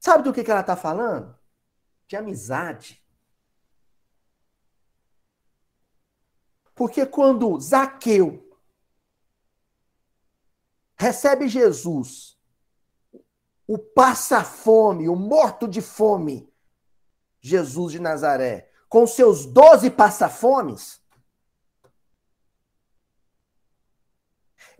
[0.00, 1.38] Sabe do que, que ela está falando?
[2.06, 3.00] De amizade.
[6.74, 8.58] Porque quando Zaqueu
[10.96, 12.38] recebe Jesus
[13.66, 16.52] o passa-fome, o morto de fome,
[17.40, 20.99] Jesus de Nazaré, com seus doze passa-fomes,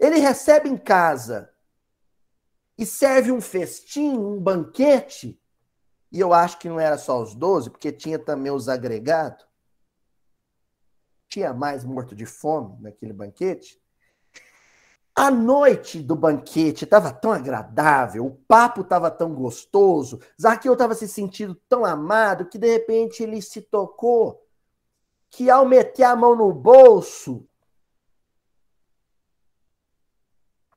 [0.01, 1.53] ele recebe em casa
[2.77, 5.39] e serve um festim, um banquete,
[6.11, 9.47] e eu acho que não era só os doze, porque tinha também os agregados,
[11.29, 13.81] tinha mais morto de fome naquele banquete.
[15.15, 21.07] A noite do banquete estava tão agradável, o papo estava tão gostoso, Zaqueu estava se
[21.07, 24.43] sentindo tão amado que de repente ele se tocou
[25.29, 27.47] que ao meter a mão no bolso,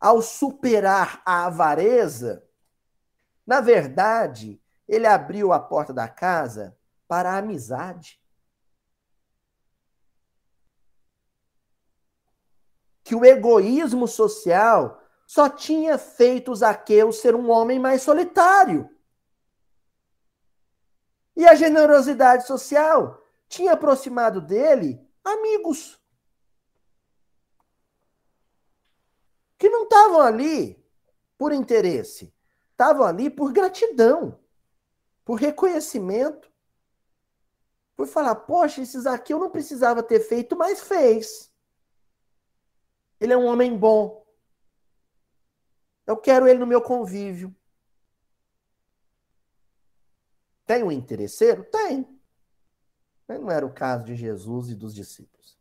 [0.03, 2.45] ao superar a avareza,
[3.47, 8.21] na verdade, ele abriu a porta da casa para a amizade.
[13.03, 18.89] que o egoísmo social só tinha feito Zaqueu ser um homem mais solitário.
[21.35, 26.01] E a generosidade social tinha aproximado dele amigos.
[29.63, 30.77] Que não estavam ali
[31.37, 32.35] por interesse,
[32.71, 34.37] estavam ali por gratidão,
[35.23, 36.51] por reconhecimento,
[37.95, 41.49] por falar: poxa, esse Zaqueu não precisava ter feito, mas fez.
[43.21, 44.27] Ele é um homem bom.
[46.05, 47.55] Eu quero ele no meu convívio.
[50.65, 51.63] Tem um interesseiro?
[51.63, 52.05] Tem.
[53.25, 55.57] Mas não era o caso de Jesus e dos discípulos.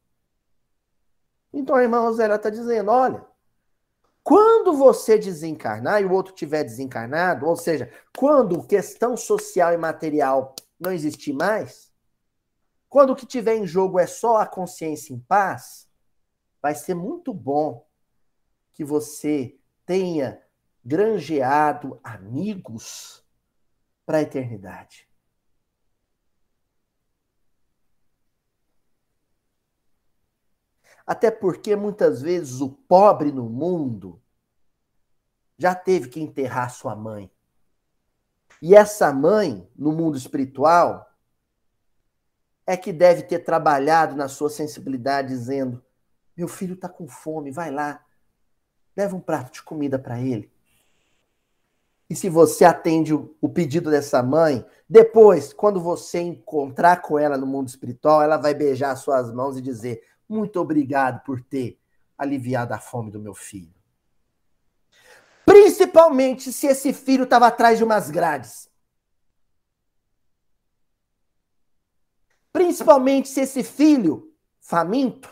[1.53, 3.31] Então a irmã Rosélia está dizendo: olha,
[4.23, 10.55] quando você desencarnar e o outro tiver desencarnado, ou seja, quando questão social e material
[10.79, 11.93] não existir mais,
[12.89, 15.89] quando o que tiver em jogo é só a consciência em paz,
[16.61, 17.87] vai ser muito bom
[18.73, 20.41] que você tenha
[20.85, 23.25] granjeado amigos
[24.07, 25.09] para a eternidade.
[31.07, 34.21] Até porque muitas vezes o pobre no mundo
[35.59, 37.31] já teve que enterrar sua mãe.
[38.61, 41.13] E essa mãe, no mundo espiritual,
[42.67, 45.83] é que deve ter trabalhado na sua sensibilidade, dizendo:
[46.37, 48.05] meu filho está com fome, vai lá.
[48.97, 50.51] Leva um prato de comida para ele.
[52.09, 57.47] E se você atende o pedido dessa mãe, depois, quando você encontrar com ela no
[57.47, 61.79] mundo espiritual, ela vai beijar suas mãos e dizer: Muito obrigado por ter
[62.17, 63.75] aliviado a fome do meu filho.
[65.45, 68.71] Principalmente se esse filho estava atrás de umas grades.
[72.53, 75.29] Principalmente se esse filho, faminto,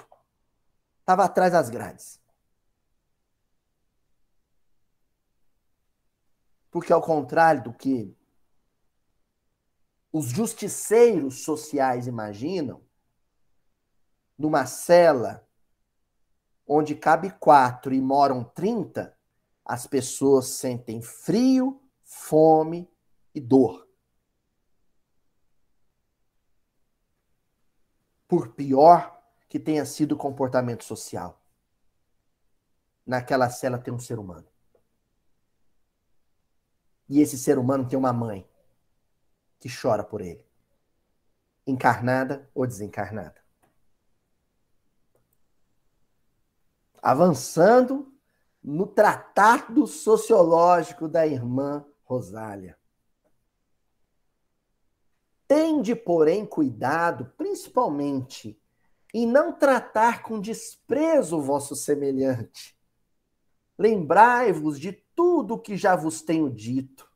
[1.01, 2.20] estava atrás das grades.
[6.70, 8.16] Porque, ao contrário do que
[10.12, 12.82] os justiceiros sociais imaginam,
[14.41, 15.47] numa cela
[16.66, 19.14] onde cabe quatro e moram 30,
[19.62, 22.91] as pessoas sentem frio, fome
[23.34, 23.86] e dor.
[28.26, 31.38] Por pior que tenha sido o comportamento social.
[33.05, 34.49] Naquela cela tem um ser humano.
[37.11, 38.49] E esse ser humano tem uma mãe
[39.59, 40.43] que chora por ele,
[41.66, 43.39] encarnada ou desencarnada.
[47.03, 48.12] Avançando
[48.62, 52.78] no tratado sociológico da irmã Rosália.
[55.48, 58.61] Tende, porém, cuidado, principalmente,
[59.12, 62.78] em não tratar com desprezo o vosso semelhante.
[63.76, 67.11] Lembrai-vos de tudo o que já vos tenho dito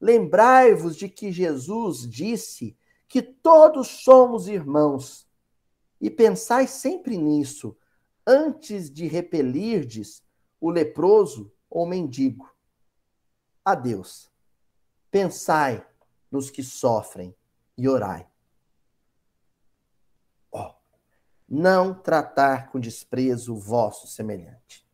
[0.00, 5.28] Lembrai-vos de que Jesus disse que todos somos irmãos.
[6.00, 7.76] E pensai sempre nisso,
[8.26, 10.22] antes de repelirdes
[10.60, 12.50] o leproso ou mendigo.
[13.64, 14.30] Adeus.
[15.10, 15.86] Pensai
[16.30, 17.34] nos que sofrem
[17.76, 18.28] e orai.
[20.52, 20.74] Ó, oh,
[21.48, 24.86] não tratar com desprezo o vosso semelhante.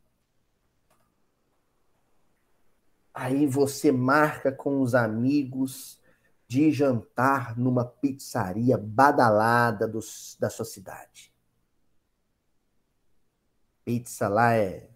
[3.12, 6.00] Aí você marca com os amigos
[6.46, 9.90] de jantar numa pizzaria badalada
[10.38, 11.35] da sua cidade.
[13.86, 14.88] Pizza lá é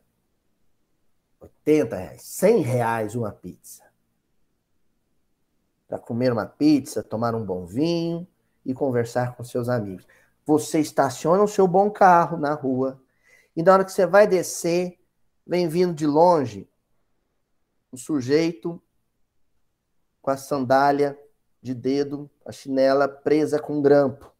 [1.40, 3.84] 80 reais, 100 reais uma pizza.
[5.86, 8.26] Para comer uma pizza, tomar um bom vinho
[8.66, 10.04] e conversar com seus amigos.
[10.44, 13.00] Você estaciona o seu bom carro na rua
[13.54, 14.98] e na hora que você vai descer,
[15.46, 16.68] vem vindo de longe
[17.92, 18.82] um sujeito
[20.20, 21.16] com a sandália
[21.62, 24.34] de dedo, a chinela presa com um grampo.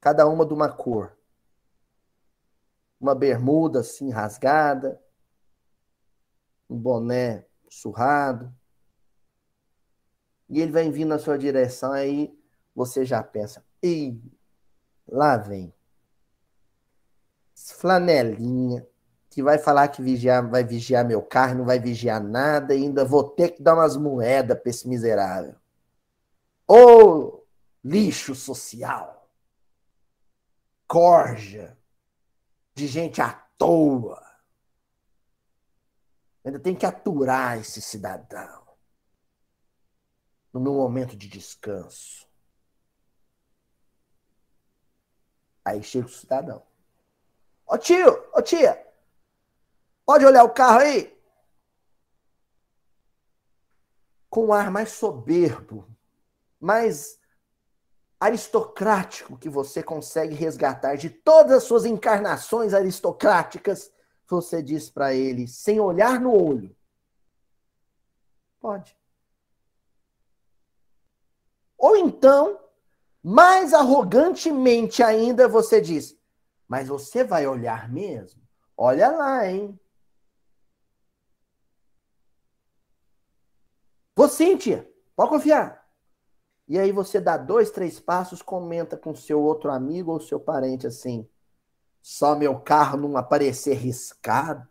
[0.00, 1.18] Cada uma de uma cor.
[3.04, 4.98] Uma bermuda assim rasgada,
[6.70, 8.50] um boné surrado.
[10.48, 12.34] E ele vem vindo na sua direção, aí
[12.74, 14.18] você já pensa, ei,
[15.06, 15.70] lá vem.
[17.54, 18.86] Flanelinha,
[19.28, 23.04] que vai falar que vigiar, vai vigiar meu carro, não vai vigiar nada, e ainda
[23.04, 25.56] vou ter que dar umas moedas para esse miserável.
[26.66, 27.42] Ô
[27.84, 29.30] lixo social,
[30.88, 31.76] corja,
[32.74, 34.22] de gente à toa.
[36.44, 38.64] Ainda tem que aturar esse cidadão
[40.52, 42.28] no meu momento de descanso.
[45.64, 46.62] Aí chega o cidadão.
[47.66, 48.84] Ô tio, ô tia,
[50.04, 51.14] Pode olhar o carro aí?
[54.28, 55.88] Com um ar mais soberbo,
[56.60, 57.18] mais
[58.24, 63.92] aristocrático que você consegue resgatar de todas as suas encarnações aristocráticas,
[64.26, 66.74] você diz para ele, sem olhar no olho:
[68.60, 68.96] Pode.
[71.76, 72.58] Ou então,
[73.22, 76.18] mais arrogantemente ainda, você diz:
[76.66, 78.42] Mas você vai olhar mesmo?
[78.74, 79.78] Olha lá, hein?
[84.16, 84.90] Vou sim, tia.
[85.14, 85.83] Pode confiar.
[86.66, 90.86] E aí você dá dois, três passos, comenta com seu outro amigo ou seu parente
[90.86, 91.28] assim:
[92.02, 94.68] só meu carro não aparecer riscado.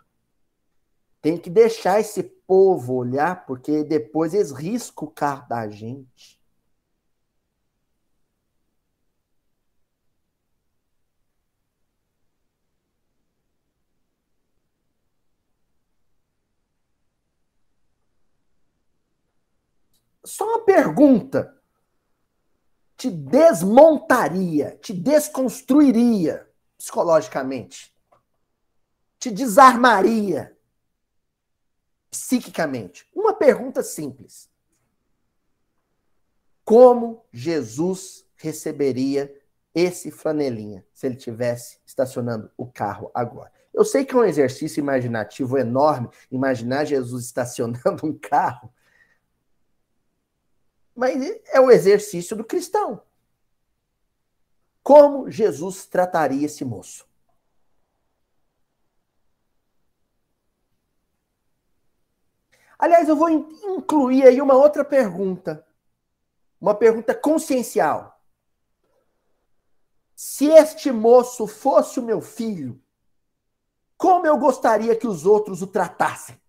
[1.22, 6.40] Tem que deixar esse povo olhar, porque depois eles riscam o carro da gente.
[20.26, 21.63] Só uma pergunta.
[23.04, 26.48] Te desmontaria, te desconstruiria
[26.78, 27.94] psicologicamente,
[29.20, 30.58] te desarmaria
[32.10, 33.06] psiquicamente.
[33.14, 34.50] Uma pergunta simples.
[36.64, 39.38] Como Jesus receberia
[39.76, 43.52] esse flanelinha se ele tivesse estacionando o carro agora?
[43.74, 48.74] Eu sei que é um exercício imaginativo enorme imaginar Jesus estacionando um carro
[50.96, 53.02] mas é o exercício do cristão.
[54.84, 57.08] Como Jesus trataria esse moço?
[62.78, 65.66] Aliás, eu vou incluir aí uma outra pergunta.
[66.60, 68.22] Uma pergunta consciencial.
[70.14, 72.82] Se este moço fosse o meu filho,
[73.98, 76.43] como eu gostaria que os outros o tratassem?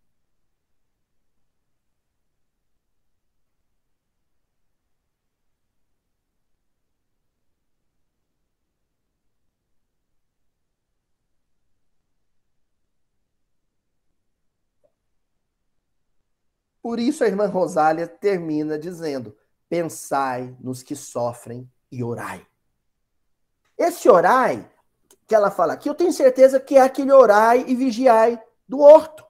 [16.85, 19.35] Por isso a irmã Rosália termina dizendo:
[19.71, 22.47] pensai nos que sofrem e orai.
[23.79, 24.71] Esse orai
[25.27, 29.25] que ela fala aqui, eu tenho certeza que é aquele orai e vigiai do horto.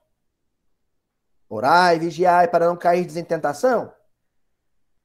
[1.47, 3.93] Orai, vigiai para não cair em tentação.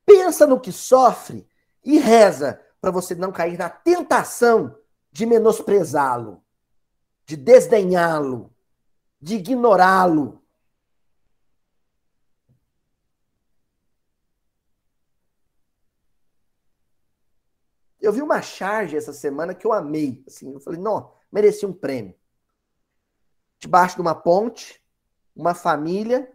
[0.04, 1.48] Pensa no que sofre
[1.84, 4.76] e reza para você não cair na tentação
[5.12, 6.42] de menosprezá-lo,
[7.24, 8.52] de desdenhá-lo,
[9.22, 10.39] de ignorá-lo.
[18.10, 20.24] Eu vi uma charge essa semana que eu amei.
[20.26, 22.12] Assim, eu falei, não, merecia um prêmio.
[23.60, 24.84] Debaixo de uma ponte,
[25.32, 26.28] uma família,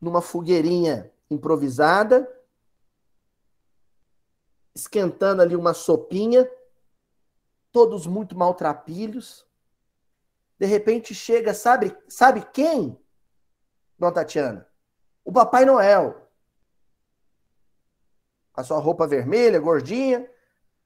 [0.00, 2.32] numa fogueirinha improvisada,
[4.72, 6.48] esquentando ali uma sopinha,
[7.72, 9.44] todos muito maltrapilhos.
[10.56, 12.96] De repente chega, sabe, sabe quem?
[13.98, 14.68] Dona Tatiana?
[15.24, 16.30] O Papai Noel.
[18.54, 20.30] A sua roupa vermelha, gordinha,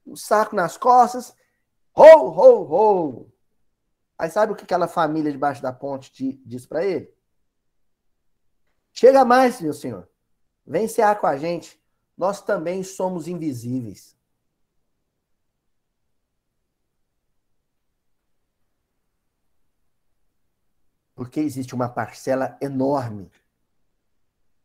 [0.07, 1.35] um saco nas costas.
[1.95, 3.33] Ho, ho, ho!
[4.19, 7.13] Aí sabe o que aquela família debaixo da ponte diz para ele?
[8.93, 10.09] Chega mais, meu senhor.
[10.67, 11.83] Vem cear com a gente.
[12.17, 14.17] Nós também somos invisíveis.
[21.15, 23.31] Porque existe uma parcela enorme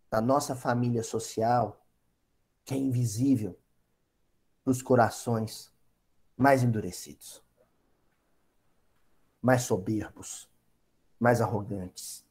[0.09, 1.85] da nossa família social
[2.65, 3.59] que é invisível
[4.65, 5.71] dos corações
[6.37, 7.43] mais endurecidos,
[9.41, 10.49] mais soberbos,
[11.19, 12.25] mais arrogantes.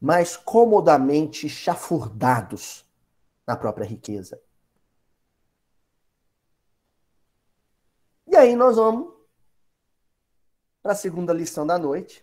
[0.00, 2.84] Mais comodamente chafurdados
[3.46, 4.42] na própria riqueza.
[8.26, 9.14] E aí nós vamos
[10.82, 12.22] para a segunda lição da noite,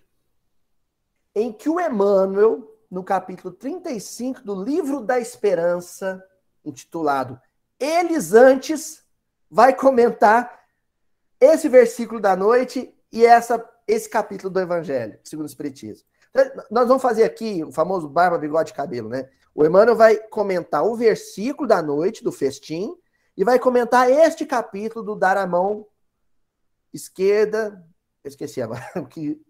[1.33, 6.21] em que o Emmanuel no capítulo 35 do livro da Esperança,
[6.63, 7.39] intitulado
[7.79, 9.01] Eles Antes,
[9.49, 10.59] vai comentar
[11.39, 16.05] esse versículo da noite e essa, esse capítulo do Evangelho, segundo o Espiritismo.
[16.29, 19.29] Então, nós vamos fazer aqui o famoso barba, bigode cabelo, né?
[19.55, 22.93] O Emmanuel vai comentar o versículo da noite, do festim,
[23.37, 25.87] e vai comentar este capítulo do dar a mão
[26.93, 27.83] esquerda,
[28.23, 29.41] esqueci agora, que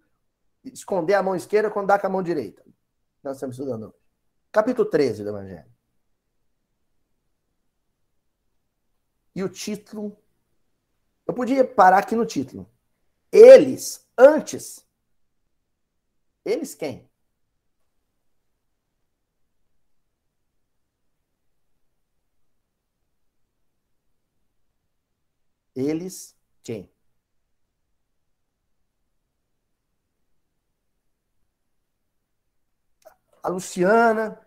[0.63, 2.63] esconder a mão esquerda quando dá com a mão direita
[3.23, 3.93] nós estamos estudando
[4.51, 5.71] Capítulo 13 do Evangelho.
[9.33, 10.17] E o título.
[11.25, 12.69] Eu podia parar aqui no título.
[13.31, 14.85] Eles, antes.
[16.43, 17.09] Eles quem?
[25.73, 26.91] Eles quem?
[33.43, 34.39] A Luciana,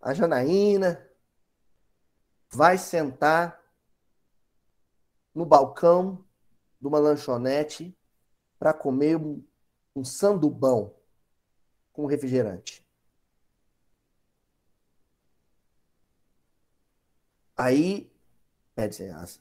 [0.00, 1.06] a Janaína,
[2.50, 3.60] vai sentar
[5.34, 6.24] no balcão
[6.80, 7.96] de uma lanchonete
[8.58, 9.44] para comer um,
[9.94, 10.94] um sandubão
[11.92, 12.84] com refrigerante.
[17.56, 18.10] Aí,
[18.74, 19.40] pede as,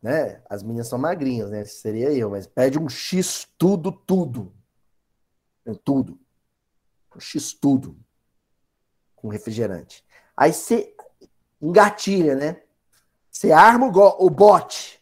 [0.00, 0.42] né?
[0.48, 1.64] As meninas são magrinhas, né?
[1.64, 4.54] Seria eu, mas pede um X tudo, tudo.
[5.84, 6.21] Tudo
[7.16, 7.96] um X tudo
[9.14, 10.04] com refrigerante.
[10.36, 10.94] Aí você
[11.60, 12.62] engatilha, né?
[13.30, 15.00] Você arma o, o bote.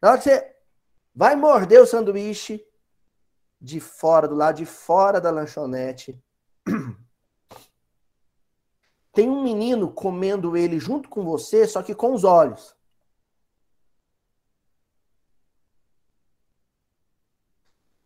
[0.00, 0.54] Na hora que você
[1.14, 2.64] vai morder o sanduíche
[3.60, 6.20] de fora, do lado de fora da lanchonete,
[9.12, 12.74] tem um menino comendo ele junto com você, só que com os olhos.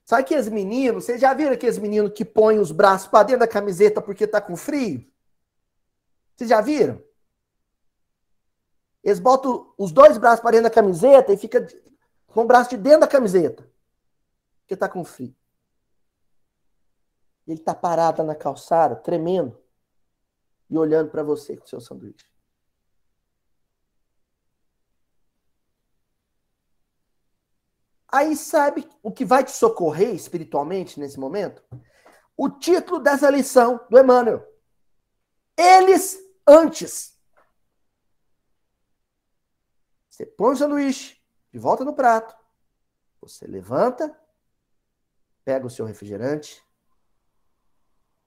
[0.07, 1.05] Sabe aqueles meninos?
[1.05, 4.41] Vocês já viram aqueles meninos que põem os braços para dentro da camiseta porque tá
[4.41, 5.05] com frio?
[6.37, 7.03] Vocês já viram?
[9.03, 11.67] Eles botam os dois braços para dentro da camiseta e fica
[12.29, 13.69] com o braço de dentro da camiseta.
[14.61, 15.35] Porque tá com frio.
[17.45, 19.61] Ele tá parado na calçada, tremendo,
[20.71, 22.27] e olhando para você com seu sanduíche.
[28.17, 31.63] Aí sabe o que vai te socorrer espiritualmente nesse momento?
[32.35, 34.43] O título dessa lição do Emmanuel.
[35.55, 37.15] Eles antes.
[40.09, 42.35] Você põe o sanduíche de volta no prato.
[43.21, 44.19] Você levanta,
[45.45, 46.65] pega o seu refrigerante.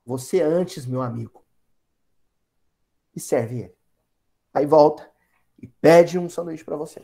[0.05, 1.43] Você antes, meu amigo.
[3.15, 3.77] E serve ele.
[4.53, 5.11] Aí volta
[5.57, 7.03] e pede um sanduíche para você.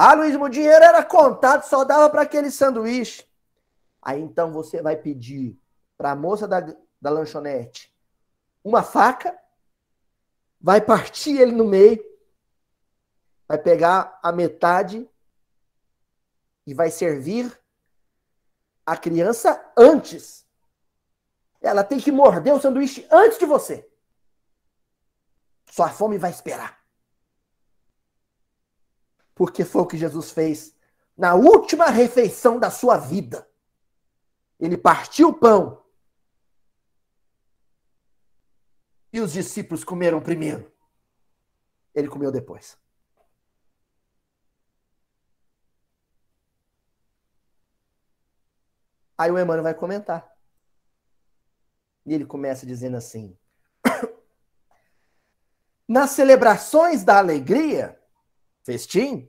[0.00, 3.26] Ah, Luiz, o dinheiro era contado, só dava para aquele sanduíche.
[4.00, 5.60] Aí então você vai pedir
[5.96, 6.60] para a moça da,
[7.02, 7.92] da lanchonete
[8.62, 9.36] uma faca,
[10.60, 12.00] vai partir ele no meio,
[13.48, 15.10] vai pegar a metade
[16.64, 17.60] e vai servir
[18.86, 20.46] a criança antes.
[21.60, 23.90] Ela tem que morder o sanduíche antes de você.
[25.66, 26.77] Sua fome vai esperar.
[29.38, 30.74] Porque foi o que Jesus fez
[31.16, 33.48] na última refeição da sua vida.
[34.58, 35.80] Ele partiu o pão.
[39.12, 40.72] E os discípulos comeram primeiro.
[41.94, 42.76] Ele comeu depois.
[49.16, 50.28] Aí o Emmanuel vai comentar.
[52.04, 53.38] E ele começa dizendo assim:
[55.86, 57.97] Nas celebrações da alegria,
[58.68, 59.26] festim,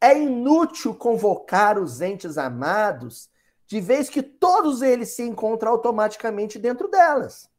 [0.00, 3.28] é inútil convocar os entes amados,
[3.66, 7.50] de vez que todos eles se encontram automaticamente dentro delas.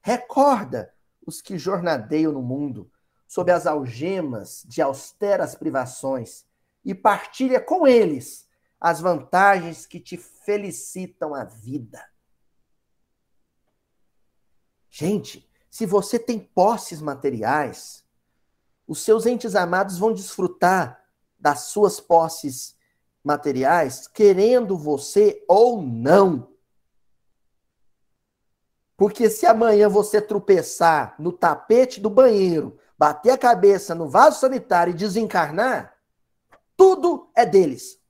[0.00, 0.92] Recorda
[1.24, 2.90] os que jornadeiam no mundo
[3.28, 6.44] sob as algemas de austeras privações
[6.84, 8.48] e partilha com eles
[8.80, 12.04] as vantagens que te felicitam a vida.
[14.90, 18.01] Gente, se você tem posses materiais,
[18.86, 21.02] os seus entes amados vão desfrutar
[21.38, 22.76] das suas posses
[23.24, 26.52] materiais, querendo você ou não.
[28.96, 34.92] Porque se amanhã você tropeçar no tapete do banheiro, bater a cabeça no vaso sanitário
[34.92, 35.96] e desencarnar,
[36.76, 38.00] tudo é deles.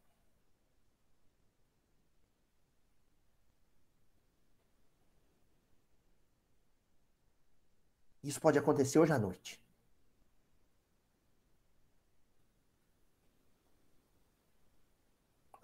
[8.22, 9.61] Isso pode acontecer hoje à noite.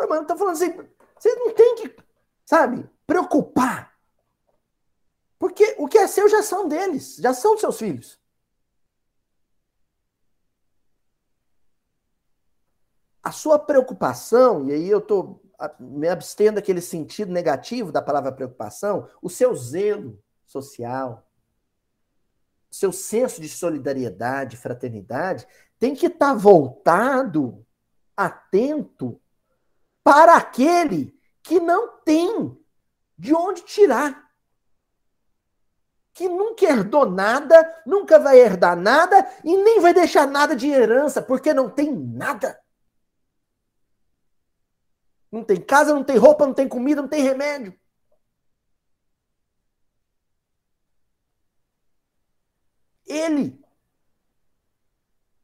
[0.08, 0.72] Mano, tá falando assim,
[1.18, 1.96] vocês não tem que,
[2.44, 3.96] sabe, preocupar.
[5.38, 8.18] Porque o que é seu já são deles, já são dos seus filhos.
[13.22, 15.42] A sua preocupação, e aí eu estou
[15.78, 21.28] me abstendo daquele sentido negativo da palavra preocupação, o seu zelo social,
[22.70, 25.46] seu senso de solidariedade, fraternidade,
[25.78, 27.64] tem que estar tá voltado,
[28.16, 29.20] atento
[30.08, 32.58] para aquele que não tem
[33.18, 34.26] de onde tirar.
[36.14, 41.20] Que nunca herdou nada, nunca vai herdar nada e nem vai deixar nada de herança,
[41.20, 42.58] porque não tem nada.
[45.30, 47.78] Não tem casa, não tem roupa, não tem comida, não tem remédio.
[53.04, 53.62] Ele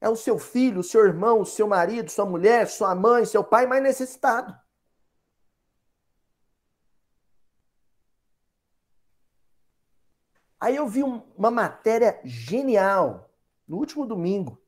[0.04, 3.42] é o seu filho, o seu irmão, o seu marido, sua mulher, sua mãe, seu
[3.42, 4.54] pai mais necessitado.
[10.60, 13.30] Aí eu vi uma matéria genial
[13.66, 14.62] no último domingo.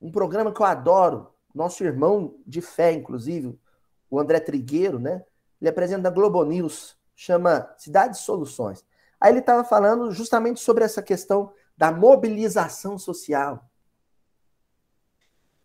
[0.00, 3.60] Um programa que eu adoro, nosso irmão de fé, inclusive,
[4.08, 5.22] o André Trigueiro, né?
[5.60, 8.82] Ele apresenta a Globo News, chama Cidades Soluções.
[9.20, 13.69] Aí ele estava falando justamente sobre essa questão da mobilização social.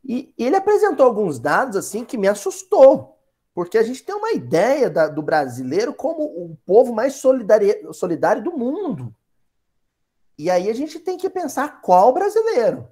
[0.07, 3.19] E ele apresentou alguns dados assim que me assustou,
[3.55, 8.51] porque a gente tem uma ideia da, do brasileiro como o povo mais solidário, do
[8.51, 9.15] mundo.
[10.37, 12.87] E aí a gente tem que pensar qual brasileiro.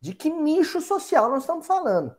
[0.00, 2.14] De que nicho social nós estamos falando?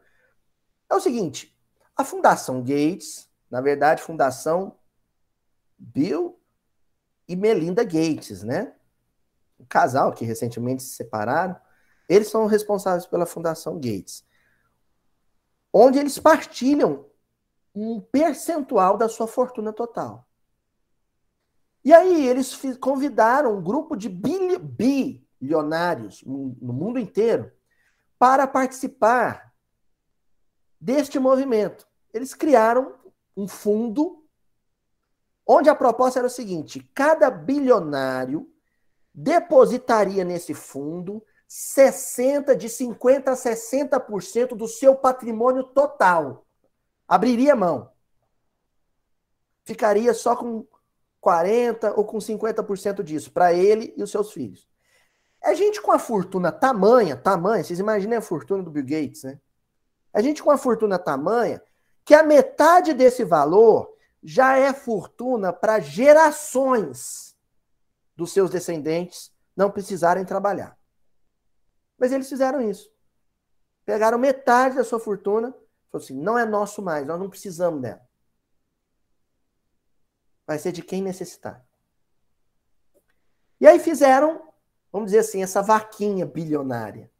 [0.90, 1.58] É o seguinte,
[1.96, 4.78] a Fundação Gates, na verdade, Fundação
[5.78, 6.38] Bill
[7.28, 8.74] e Melinda Gates, né?
[9.58, 11.56] O casal que recentemente se separaram,
[12.14, 14.26] eles são responsáveis pela Fundação Gates,
[15.72, 17.06] onde eles partilham
[17.74, 20.28] um percentual da sua fortuna total.
[21.84, 27.52] E aí eles convidaram um grupo de bilionários no mundo inteiro
[28.18, 29.54] para participar
[30.80, 31.88] deste movimento.
[32.14, 32.96] Eles criaram
[33.36, 34.24] um fundo
[35.46, 38.50] onde a proposta era o seguinte: cada bilionário
[39.14, 41.22] depositaria nesse fundo
[41.56, 46.48] 60 de 50 a 60% do seu patrimônio total.
[47.08, 47.92] Abriria mão.
[49.64, 50.66] Ficaria só com
[51.22, 54.68] 40 ou com 50% disso para ele e os seus filhos.
[55.44, 59.40] A gente com a fortuna tamanha, tamanha, vocês imaginem a fortuna do Bill Gates, né?
[60.12, 61.62] A gente com a fortuna tamanha
[62.04, 67.38] que a metade desse valor já é fortuna para gerações
[68.16, 70.76] dos seus descendentes não precisarem trabalhar.
[72.04, 72.92] Mas eles fizeram isso.
[73.86, 75.56] Pegaram metade da sua fortuna,
[75.94, 78.02] Falou assim: não é nosso mais, nós não precisamos dela.
[80.48, 81.64] Vai ser de quem necessitar.
[83.62, 84.52] E aí fizeram,
[84.92, 87.12] vamos dizer assim, essa vaquinha bilionária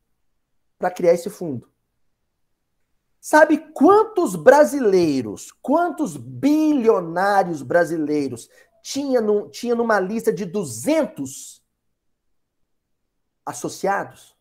[0.80, 1.72] para criar esse fundo.
[3.22, 8.50] Sabe quantos brasileiros, quantos bilionários brasileiros
[8.82, 11.64] tinha, no, tinha numa lista de 200
[13.46, 14.36] associados?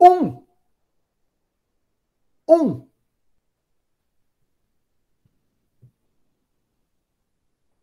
[0.00, 0.46] Um.
[2.48, 2.88] Um.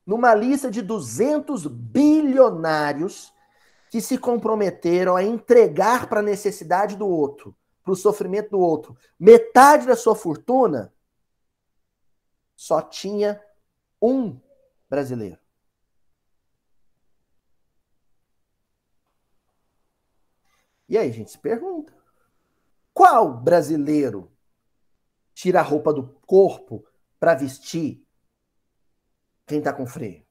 [0.05, 3.34] Numa lista de 200 bilionários
[3.89, 8.97] que se comprometeram a entregar para a necessidade do outro, para o sofrimento do outro,
[9.20, 10.93] metade da sua fortuna,
[12.55, 13.41] só tinha
[14.01, 14.39] um
[14.89, 15.39] brasileiro.
[20.89, 21.97] E aí a gente se pergunta:
[22.98, 24.32] qual brasileiro
[25.32, 26.84] tira a roupa do corpo
[27.20, 28.04] para vestir
[29.45, 30.26] quem está com freio?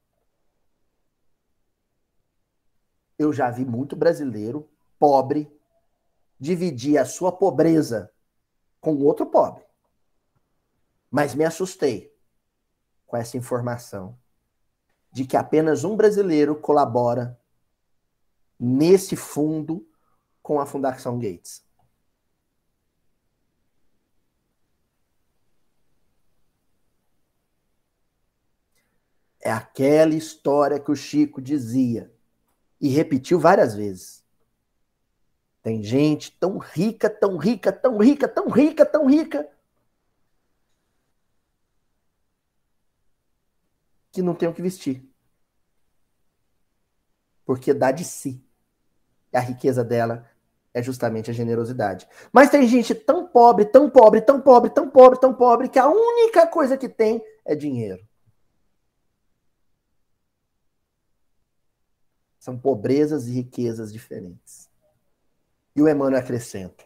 [3.17, 5.49] Eu já vi muito brasileiro pobre
[6.41, 8.13] dividir a sua pobreza
[8.81, 9.65] com outro pobre.
[11.09, 12.13] Mas me assustei
[13.07, 14.19] com essa informação
[15.13, 17.41] de que apenas um brasileiro colabora
[18.59, 19.89] nesse fundo
[20.43, 21.66] com a Fundação Gates.
[29.47, 32.13] É aquela história que o Chico dizia
[32.81, 34.25] e repetiu várias vezes.
[35.63, 39.49] Tem gente tão rica, tão rica, tão rica, tão rica, tão rica,
[44.11, 45.09] que não tem o que vestir.
[47.45, 48.45] Porque dá de si.
[49.33, 50.29] A riqueza dela
[50.75, 52.09] é justamente a generosidade.
[52.33, 55.87] Mas tem gente tão pobre, tão pobre, tão pobre, tão pobre, tão pobre, que a
[55.87, 58.05] única coisa que tem é dinheiro.
[62.47, 64.71] São pobrezas e riquezas diferentes.
[65.75, 66.85] E o Emmanuel acrescenta: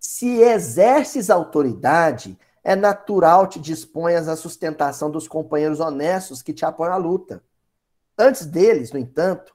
[0.00, 6.92] se exerces autoridade, é natural te disponhas à sustentação dos companheiros honestos que te apoiam
[6.92, 7.40] à luta.
[8.18, 9.54] Antes deles, no entanto,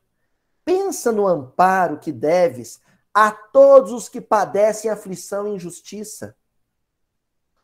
[0.63, 2.79] pensa no amparo que deves
[3.13, 6.33] a todos os que padecem aflição e injustiça.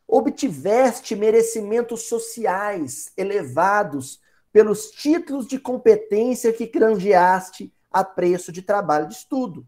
[0.06, 4.20] Obtiveste merecimentos sociais elevados
[4.52, 9.66] pelos títulos de competência que granjeaste a preço de trabalho de estudo.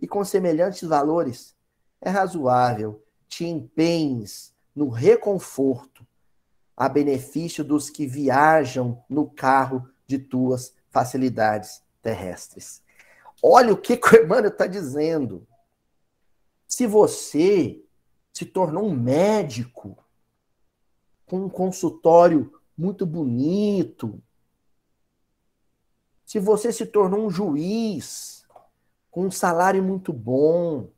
[0.00, 1.56] E com semelhantes valores,
[2.00, 6.06] é razoável te empenhes no reconforto,
[6.76, 12.82] a benefício dos que viajam no carro de tuas facilidades terrestres.
[13.42, 15.46] Olha o que, que o Emmanuel está dizendo.
[16.66, 17.82] Se você
[18.32, 19.98] se tornou um médico
[21.26, 24.22] com um consultório muito bonito,
[26.24, 28.46] se você se tornou um juiz
[29.10, 30.88] com um salário muito bom,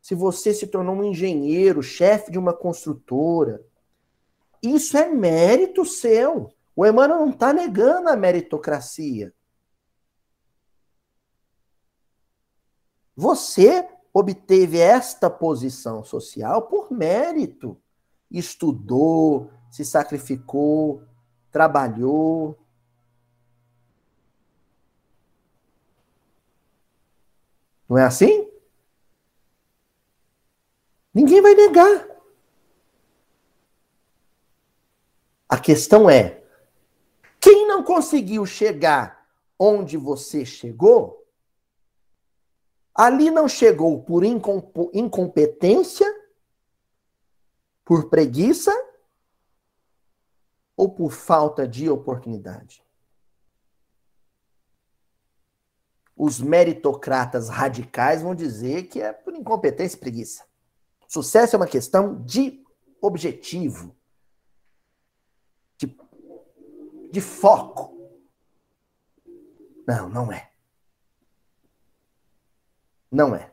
[0.00, 3.62] se você se tornou um engenheiro, chefe de uma construtora,
[4.62, 6.50] isso é mérito seu.
[6.74, 9.34] O Emmanuel não está negando a meritocracia.
[13.14, 17.76] Você obteve esta posição social por mérito.
[18.30, 21.02] Estudou, se sacrificou,
[21.50, 22.58] trabalhou.
[27.88, 28.48] Não é assim?
[31.12, 32.06] Ninguém vai negar.
[35.48, 36.44] A questão é:
[37.40, 39.26] quem não conseguiu chegar
[39.58, 41.26] onde você chegou,
[42.94, 46.06] ali não chegou por incompetência,
[47.84, 48.87] por preguiça
[50.78, 52.84] ou por falta de oportunidade?
[56.16, 60.44] Os meritocratas radicais vão dizer que é por incompetência e preguiça.
[61.08, 62.64] Sucesso é uma questão de
[63.00, 63.94] objetivo,
[65.76, 65.96] de,
[67.10, 67.96] de foco.
[69.86, 70.52] Não, não é.
[73.10, 73.52] Não é.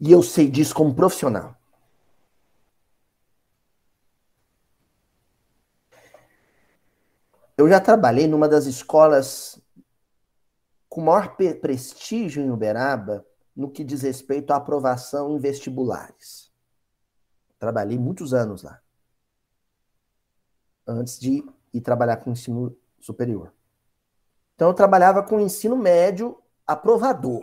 [0.00, 1.56] E eu sei disso como profissional.
[7.56, 9.60] Eu já trabalhei numa das escolas
[10.88, 13.24] com maior prestígio em Uberaba,
[13.54, 16.52] no que diz respeito à aprovação em vestibulares.
[17.58, 18.80] Trabalhei muitos anos lá.
[20.86, 23.52] Antes de ir trabalhar com ensino superior.
[24.54, 27.42] Então eu trabalhava com ensino médio aprovador.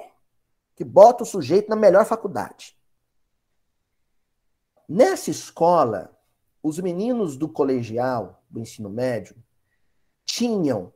[0.76, 2.76] que bota o sujeito na melhor faculdade.
[4.90, 6.18] Nessa escola,
[6.64, 9.36] os meninos do colegial, do ensino médio,
[10.32, 10.94] tinham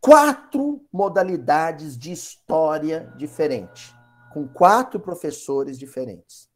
[0.00, 3.92] quatro modalidades de história diferentes,
[4.32, 6.48] com quatro professores diferentes.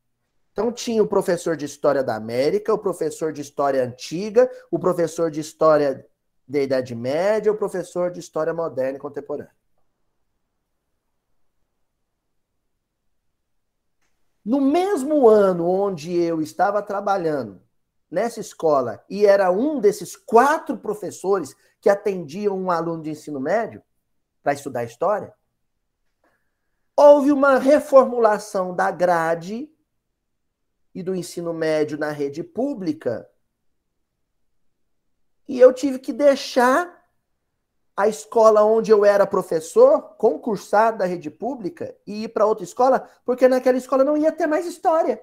[0.53, 5.29] Então tinha o professor de história da América, o professor de história antiga, o professor
[5.29, 6.07] de história
[6.47, 9.55] da Idade Média, o professor de história moderna e contemporânea.
[14.45, 17.66] No mesmo ano onde eu estava trabalhando
[18.17, 23.83] nessa escola e era um desses quatro professores que atendiam um aluno de ensino médio
[24.43, 25.35] para estudar história,
[26.97, 29.71] houve uma reformulação da grade
[30.95, 33.29] e do ensino médio na rede pública
[35.47, 36.97] e eu tive que deixar
[37.95, 43.09] a escola onde eu era professor, concursado da rede pública, e ir para outra escola,
[43.25, 45.23] porque naquela escola não ia ter mais história.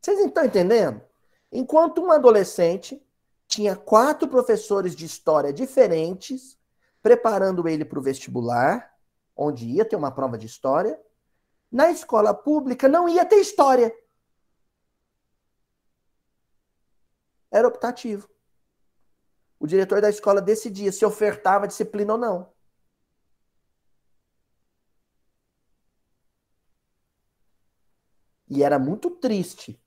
[0.00, 1.00] Vocês estão entendendo?
[1.50, 3.02] Enquanto um adolescente
[3.46, 6.58] tinha quatro professores de história diferentes,
[7.02, 8.94] preparando ele para o vestibular,
[9.36, 11.00] onde ia ter uma prova de história,
[11.70, 13.92] na escola pública não ia ter história.
[17.50, 18.28] Era optativo
[19.58, 22.52] o diretor da escola decidia se ofertava disciplina ou não.
[28.48, 29.80] E era muito triste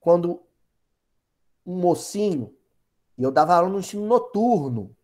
[0.00, 0.42] quando
[1.64, 2.56] um mocinho,
[3.16, 4.96] e eu dava aula no ensino noturno,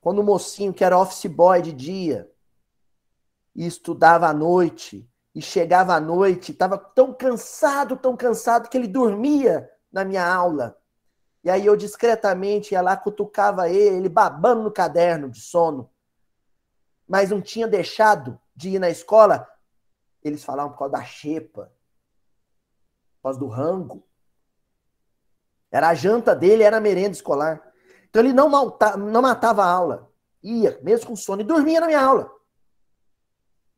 [0.00, 2.30] quando o um mocinho que era office boy de dia
[3.54, 8.88] e estudava à noite e chegava à noite, estava tão cansado, tão cansado que ele
[8.88, 10.76] dormia na minha aula.
[11.42, 15.90] E aí eu discretamente ia lá, cutucava ele, ele babando no caderno de sono.
[17.08, 19.48] Mas não tinha deixado de ir na escola.
[20.22, 21.72] Eles falavam por causa da xepa,
[23.16, 24.06] por causa do rango.
[25.70, 27.72] Era a janta dele, era a merenda escolar.
[28.08, 30.10] Então ele não, malta, não matava a aula.
[30.42, 32.30] Ia, mesmo com sono, e dormia na minha aula.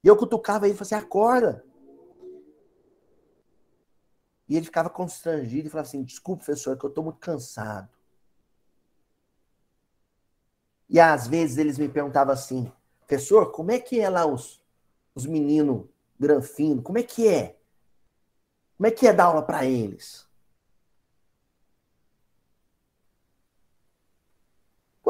[0.03, 1.64] E eu cutucava ele e falava assim: acorda.
[4.49, 7.88] E ele ficava constrangido e falava assim: desculpe, professor, é que eu estou muito cansado.
[10.88, 14.62] E às vezes eles me perguntavam assim: professor, como é que é lá os,
[15.14, 15.86] os meninos
[16.18, 16.82] granfinos?
[16.82, 17.59] Como é que é?
[18.76, 20.26] Como é que é dar aula para eles?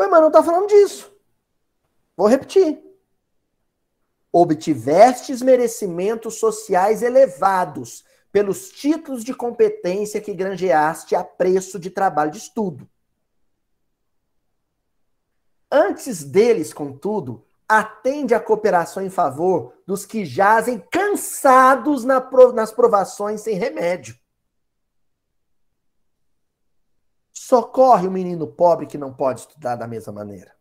[0.06, 1.12] O não está falando disso.
[2.16, 2.82] Vou repetir.
[4.32, 12.38] Obtivestes merecimentos sociais elevados pelos títulos de competência que granjeaste a preço de trabalho de
[12.38, 12.88] estudo.
[15.70, 23.54] Antes deles, contudo, atende a cooperação em favor dos que jazem cansados nas provações sem
[23.56, 24.16] remédio.
[27.32, 30.54] Socorre o menino pobre que não pode estudar da mesma maneira.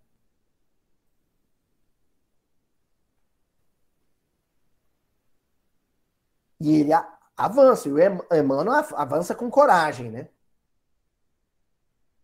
[6.60, 6.92] E ele
[7.36, 7.90] avança.
[7.90, 7.98] E o
[8.34, 10.30] Emmanuel avança com coragem, né?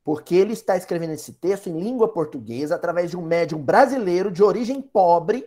[0.04, 4.42] Porque ele está escrevendo esse texto em língua portuguesa através de um médium brasileiro de
[4.42, 5.46] origem pobre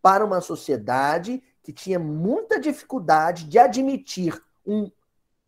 [0.00, 4.90] para uma sociedade que tinha muita dificuldade de admitir um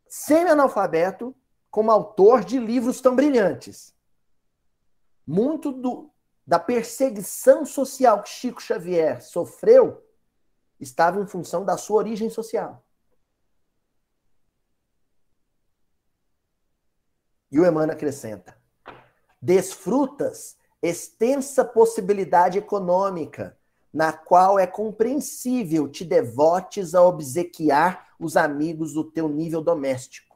[0.08, 1.34] semi-analfabeto
[1.72, 3.94] como autor de livros tão brilhantes.
[5.26, 6.10] Muito do,
[6.46, 10.06] da perseguição social que Chico Xavier sofreu
[10.78, 12.84] estava em função da sua origem social.
[17.50, 18.54] E o Emmanuel acrescenta:
[19.40, 23.56] desfrutas extensa possibilidade econômica,
[23.90, 30.31] na qual é compreensível te devotes a obsequiar os amigos do teu nível doméstico.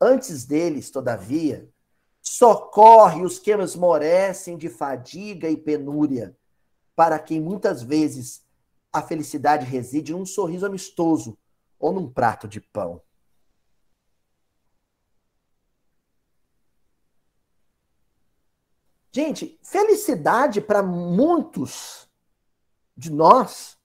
[0.00, 1.68] Antes deles, todavia,
[2.20, 6.36] socorre os que esmorecem de fadiga e penúria,
[6.94, 8.44] para quem muitas vezes
[8.92, 11.36] a felicidade reside num sorriso amistoso
[11.78, 13.02] ou num prato de pão.
[19.10, 22.08] Gente, felicidade para muitos
[22.96, 23.77] de nós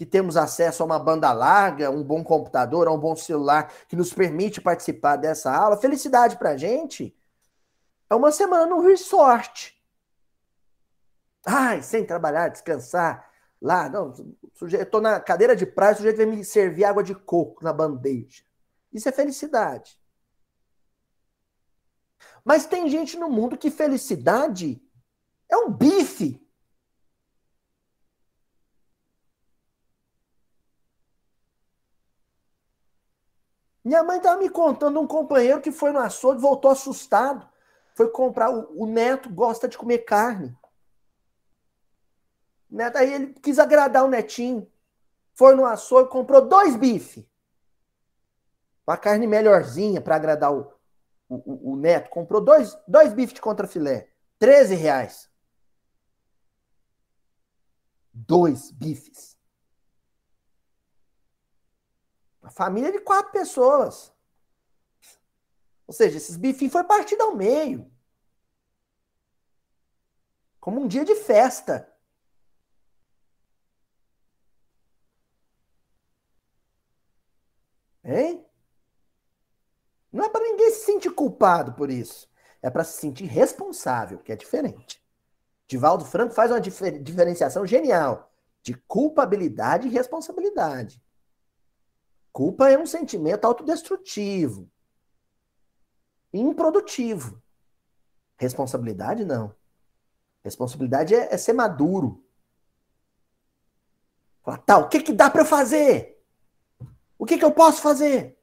[0.00, 3.94] que temos acesso a uma banda larga, um bom computador, a um bom celular que
[3.94, 7.14] nos permite participar dessa aula, felicidade para a gente
[8.08, 9.78] é uma semana no resort.
[11.46, 13.30] Ai, sem trabalhar, descansar.
[13.60, 14.14] Lá, não,
[14.54, 17.62] sujeito, eu tô na cadeira de praia, o sujeito vai me servir água de coco
[17.62, 18.42] na bandeja.
[18.90, 20.00] Isso é felicidade.
[22.42, 24.82] Mas tem gente no mundo que felicidade
[25.46, 26.39] é um bife.
[33.84, 37.48] Minha mãe estava me contando um companheiro que foi no açougue voltou assustado.
[37.94, 38.50] Foi comprar.
[38.50, 40.56] O, o neto gosta de comer carne.
[42.70, 44.70] Neto, aí ele quis agradar o netinho.
[45.34, 47.24] Foi no açougue, comprou dois bifes.
[48.86, 50.72] Uma carne melhorzinha para agradar o,
[51.28, 52.10] o, o, neto.
[52.10, 54.08] Comprou dois, dois bifes de contrafilé.
[54.38, 55.30] 13 reais.
[58.12, 59.39] Dois bifes.
[62.50, 64.12] Família de quatro pessoas.
[65.86, 67.90] Ou seja, esses bifinhos foi partido ao meio.
[70.60, 71.90] Como um dia de festa.
[78.04, 78.44] Hein?
[80.12, 82.28] Não é para ninguém se sentir culpado por isso.
[82.62, 85.02] É para se sentir responsável, que é diferente.
[85.66, 88.30] Divaldo Franco faz uma difer diferenciação genial
[88.62, 91.02] de culpabilidade e responsabilidade.
[92.32, 94.70] Culpa é um sentimento autodestrutivo,
[96.32, 97.42] improdutivo.
[98.36, 99.54] Responsabilidade, não.
[100.42, 102.24] Responsabilidade é, é ser maduro.
[104.42, 106.18] Falar, tá, o que, que dá para eu fazer?
[107.18, 108.38] O que, que eu posso fazer?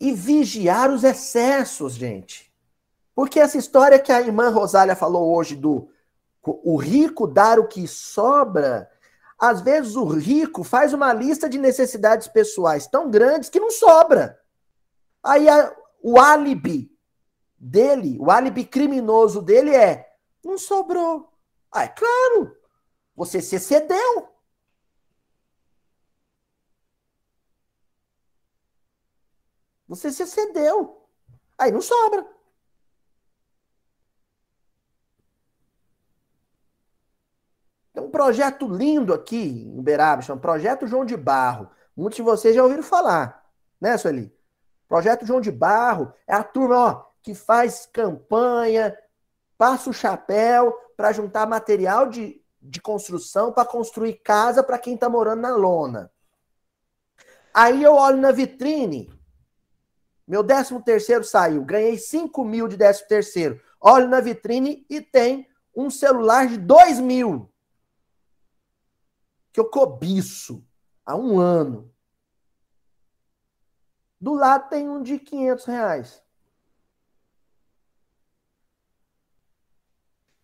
[0.00, 2.52] E vigiar os excessos, gente.
[3.14, 5.90] Porque essa história que a irmã Rosália falou hoje do
[6.44, 8.90] o rico dar o que sobra,
[9.42, 14.40] às vezes o rico faz uma lista de necessidades pessoais tão grandes que não sobra.
[15.20, 16.96] Aí a, o álibi
[17.58, 20.08] dele, o álibi criminoso dele é:
[20.44, 21.36] não sobrou.
[21.72, 22.56] Ah, é claro,
[23.16, 24.28] você se excedeu.
[29.88, 31.04] Você se excedeu.
[31.58, 32.24] Aí não sobra.
[38.02, 41.70] Tem um projeto lindo aqui em Uberaba, chama Projeto João de Barro.
[41.96, 43.46] Muitos de vocês já ouviram falar,
[43.80, 44.36] né, Sueli?
[44.88, 48.96] Projeto João de Barro é a turma ó, que faz campanha,
[49.56, 55.08] passa o chapéu para juntar material de, de construção para construir casa para quem está
[55.08, 56.10] morando na lona.
[57.54, 59.12] Aí eu olho na vitrine,
[60.26, 63.60] meu décimo terceiro saiu, ganhei 5 mil de décimo terceiro.
[63.80, 65.46] Olho na vitrine e tem
[65.76, 67.51] um celular de 2 mil.
[69.52, 70.64] Que eu cobiço
[71.04, 71.92] há um ano.
[74.20, 76.22] Do lado tem um de 500 reais.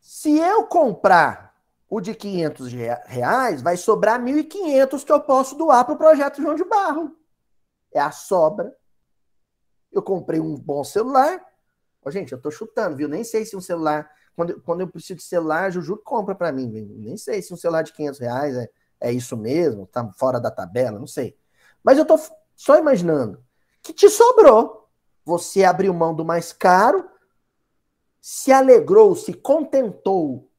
[0.01, 1.55] Se eu comprar
[1.89, 2.73] o de 500
[3.07, 7.17] reais, vai sobrar 1.500 que eu posso doar para o projeto João de Barro.
[7.93, 8.77] É a sobra.
[9.91, 11.43] Eu comprei um bom celular.
[12.03, 13.09] Oh, gente, eu estou chutando, viu?
[13.09, 14.11] Nem sei se um celular.
[14.35, 16.69] Quando, quando eu preciso de celular, Juju compra para mim.
[16.69, 18.69] Nem sei se um celular de 500 reais é,
[19.01, 21.39] é isso mesmo, tá fora da tabela, não sei.
[21.83, 22.21] Mas eu estou
[22.57, 23.43] só imaginando
[23.83, 24.89] que te sobrou.
[25.25, 27.09] Você abriu mão do mais caro
[28.21, 30.53] se alegrou, se contentou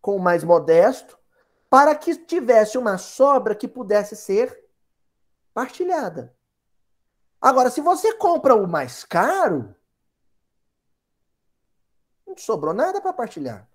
[0.00, 1.16] com o mais modesto,
[1.70, 4.68] para que tivesse uma sobra que pudesse ser
[5.54, 6.36] partilhada.
[7.40, 9.74] Agora, se você compra o mais caro,
[12.26, 13.68] não sobrou nada para partilhar.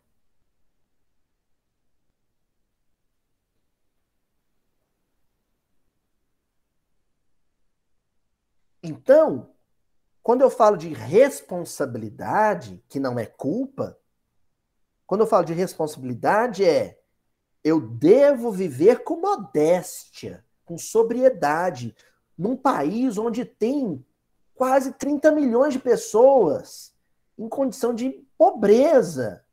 [8.92, 9.50] Então,
[10.22, 13.98] quando eu falo de responsabilidade, que não é culpa,
[15.06, 17.00] quando eu falo de responsabilidade é
[17.64, 21.96] eu devo viver com modéstia, com sobriedade,
[22.38, 24.06] num país onde tem
[24.54, 26.94] quase 30 milhões de pessoas
[27.38, 29.44] em condição de pobreza,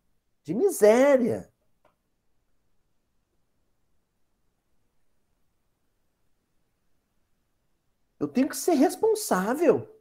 [0.42, 1.50] de miséria.
[8.24, 9.94] Eu tenho que ser responsável.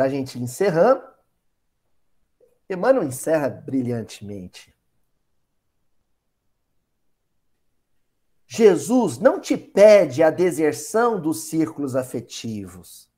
[0.00, 1.02] para a gente encerrando.
[2.70, 4.74] Emmanuel encerra brilhantemente.
[8.46, 13.10] Jesus não te pede a deserção dos círculos afetivos.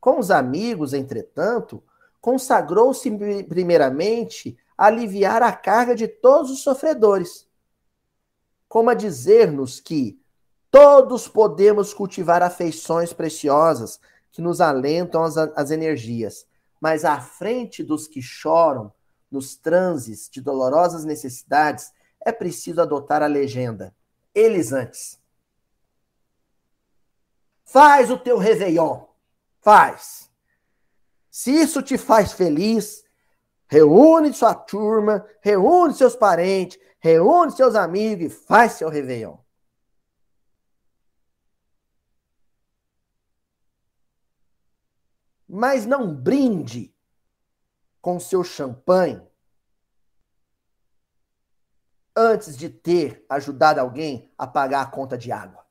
[0.00, 1.82] Com os amigos, entretanto,
[2.22, 3.10] consagrou-se
[3.44, 7.48] primeiramente aliviar a carga de todos os sofredores,
[8.68, 10.20] como a dizer-nos que
[10.70, 14.00] todos podemos cultivar afeições preciosas
[14.32, 16.46] que nos alentam as, as energias.
[16.80, 18.92] Mas à frente dos que choram,
[19.30, 23.94] nos transes de dolorosas necessidades, é preciso adotar a legenda.
[24.34, 25.20] Eles antes.
[27.64, 29.06] Faz o teu Réveillon.
[29.60, 30.30] Faz.
[31.30, 33.03] Se isso te faz feliz,
[33.74, 39.36] reúne sua turma, reúne seus parentes, reúne seus amigos e faz seu Réveillon.
[45.48, 46.94] Mas não brinde
[48.00, 49.20] com seu champanhe
[52.14, 55.66] antes de ter ajudado alguém a pagar a conta de água.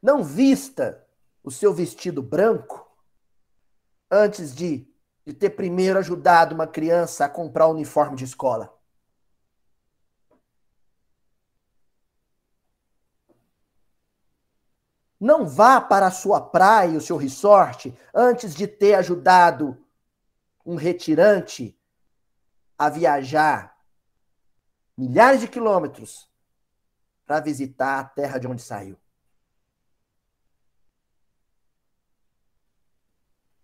[0.00, 1.06] Não vista
[1.42, 2.86] o seu vestido branco
[4.10, 4.86] antes de,
[5.24, 8.76] de ter primeiro ajudado uma criança a comprar o um uniforme de escola.
[15.18, 19.76] Não vá para a sua praia, o seu resort, antes de ter ajudado
[20.64, 21.78] um retirante
[22.78, 23.76] a viajar
[24.96, 26.30] milhares de quilômetros
[27.26, 28.98] para visitar a terra de onde saiu.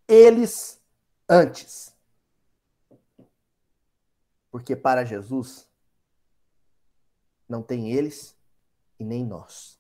[0.09, 0.81] Eles
[1.29, 1.95] antes.
[4.51, 5.69] Porque para Jesus
[7.49, 8.37] não tem eles
[8.99, 9.79] e nem nós.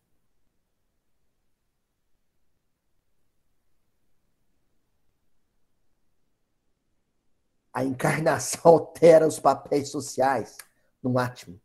[7.72, 10.56] A encarnação altera os papéis sociais
[11.02, 11.60] no átimo.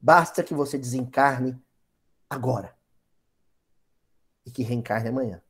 [0.00, 1.60] Basta que você desencarne
[2.28, 2.76] agora
[4.44, 5.42] e que reencarne amanhã.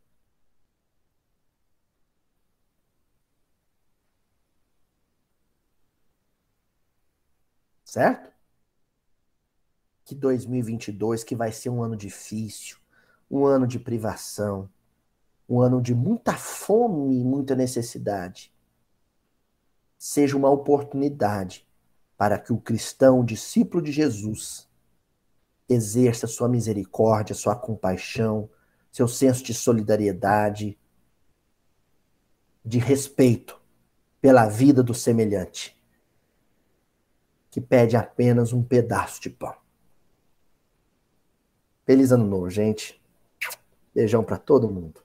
[7.88, 8.30] Certo?
[10.04, 12.76] Que 2022 que vai ser um ano difícil,
[13.30, 14.68] um ano de privação,
[15.48, 18.52] um ano de muita fome e muita necessidade.
[19.96, 21.66] Seja uma oportunidade
[22.14, 24.68] para que o cristão, o discípulo de Jesus,
[25.66, 28.50] exerça sua misericórdia, sua compaixão,
[28.92, 30.78] seu senso de solidariedade,
[32.62, 33.58] de respeito
[34.20, 35.77] pela vida do semelhante
[37.58, 39.52] que pede apenas um pedaço de pão.
[41.84, 43.02] Feliz ano novo, gente.
[43.92, 45.02] Beijão para todo mundo.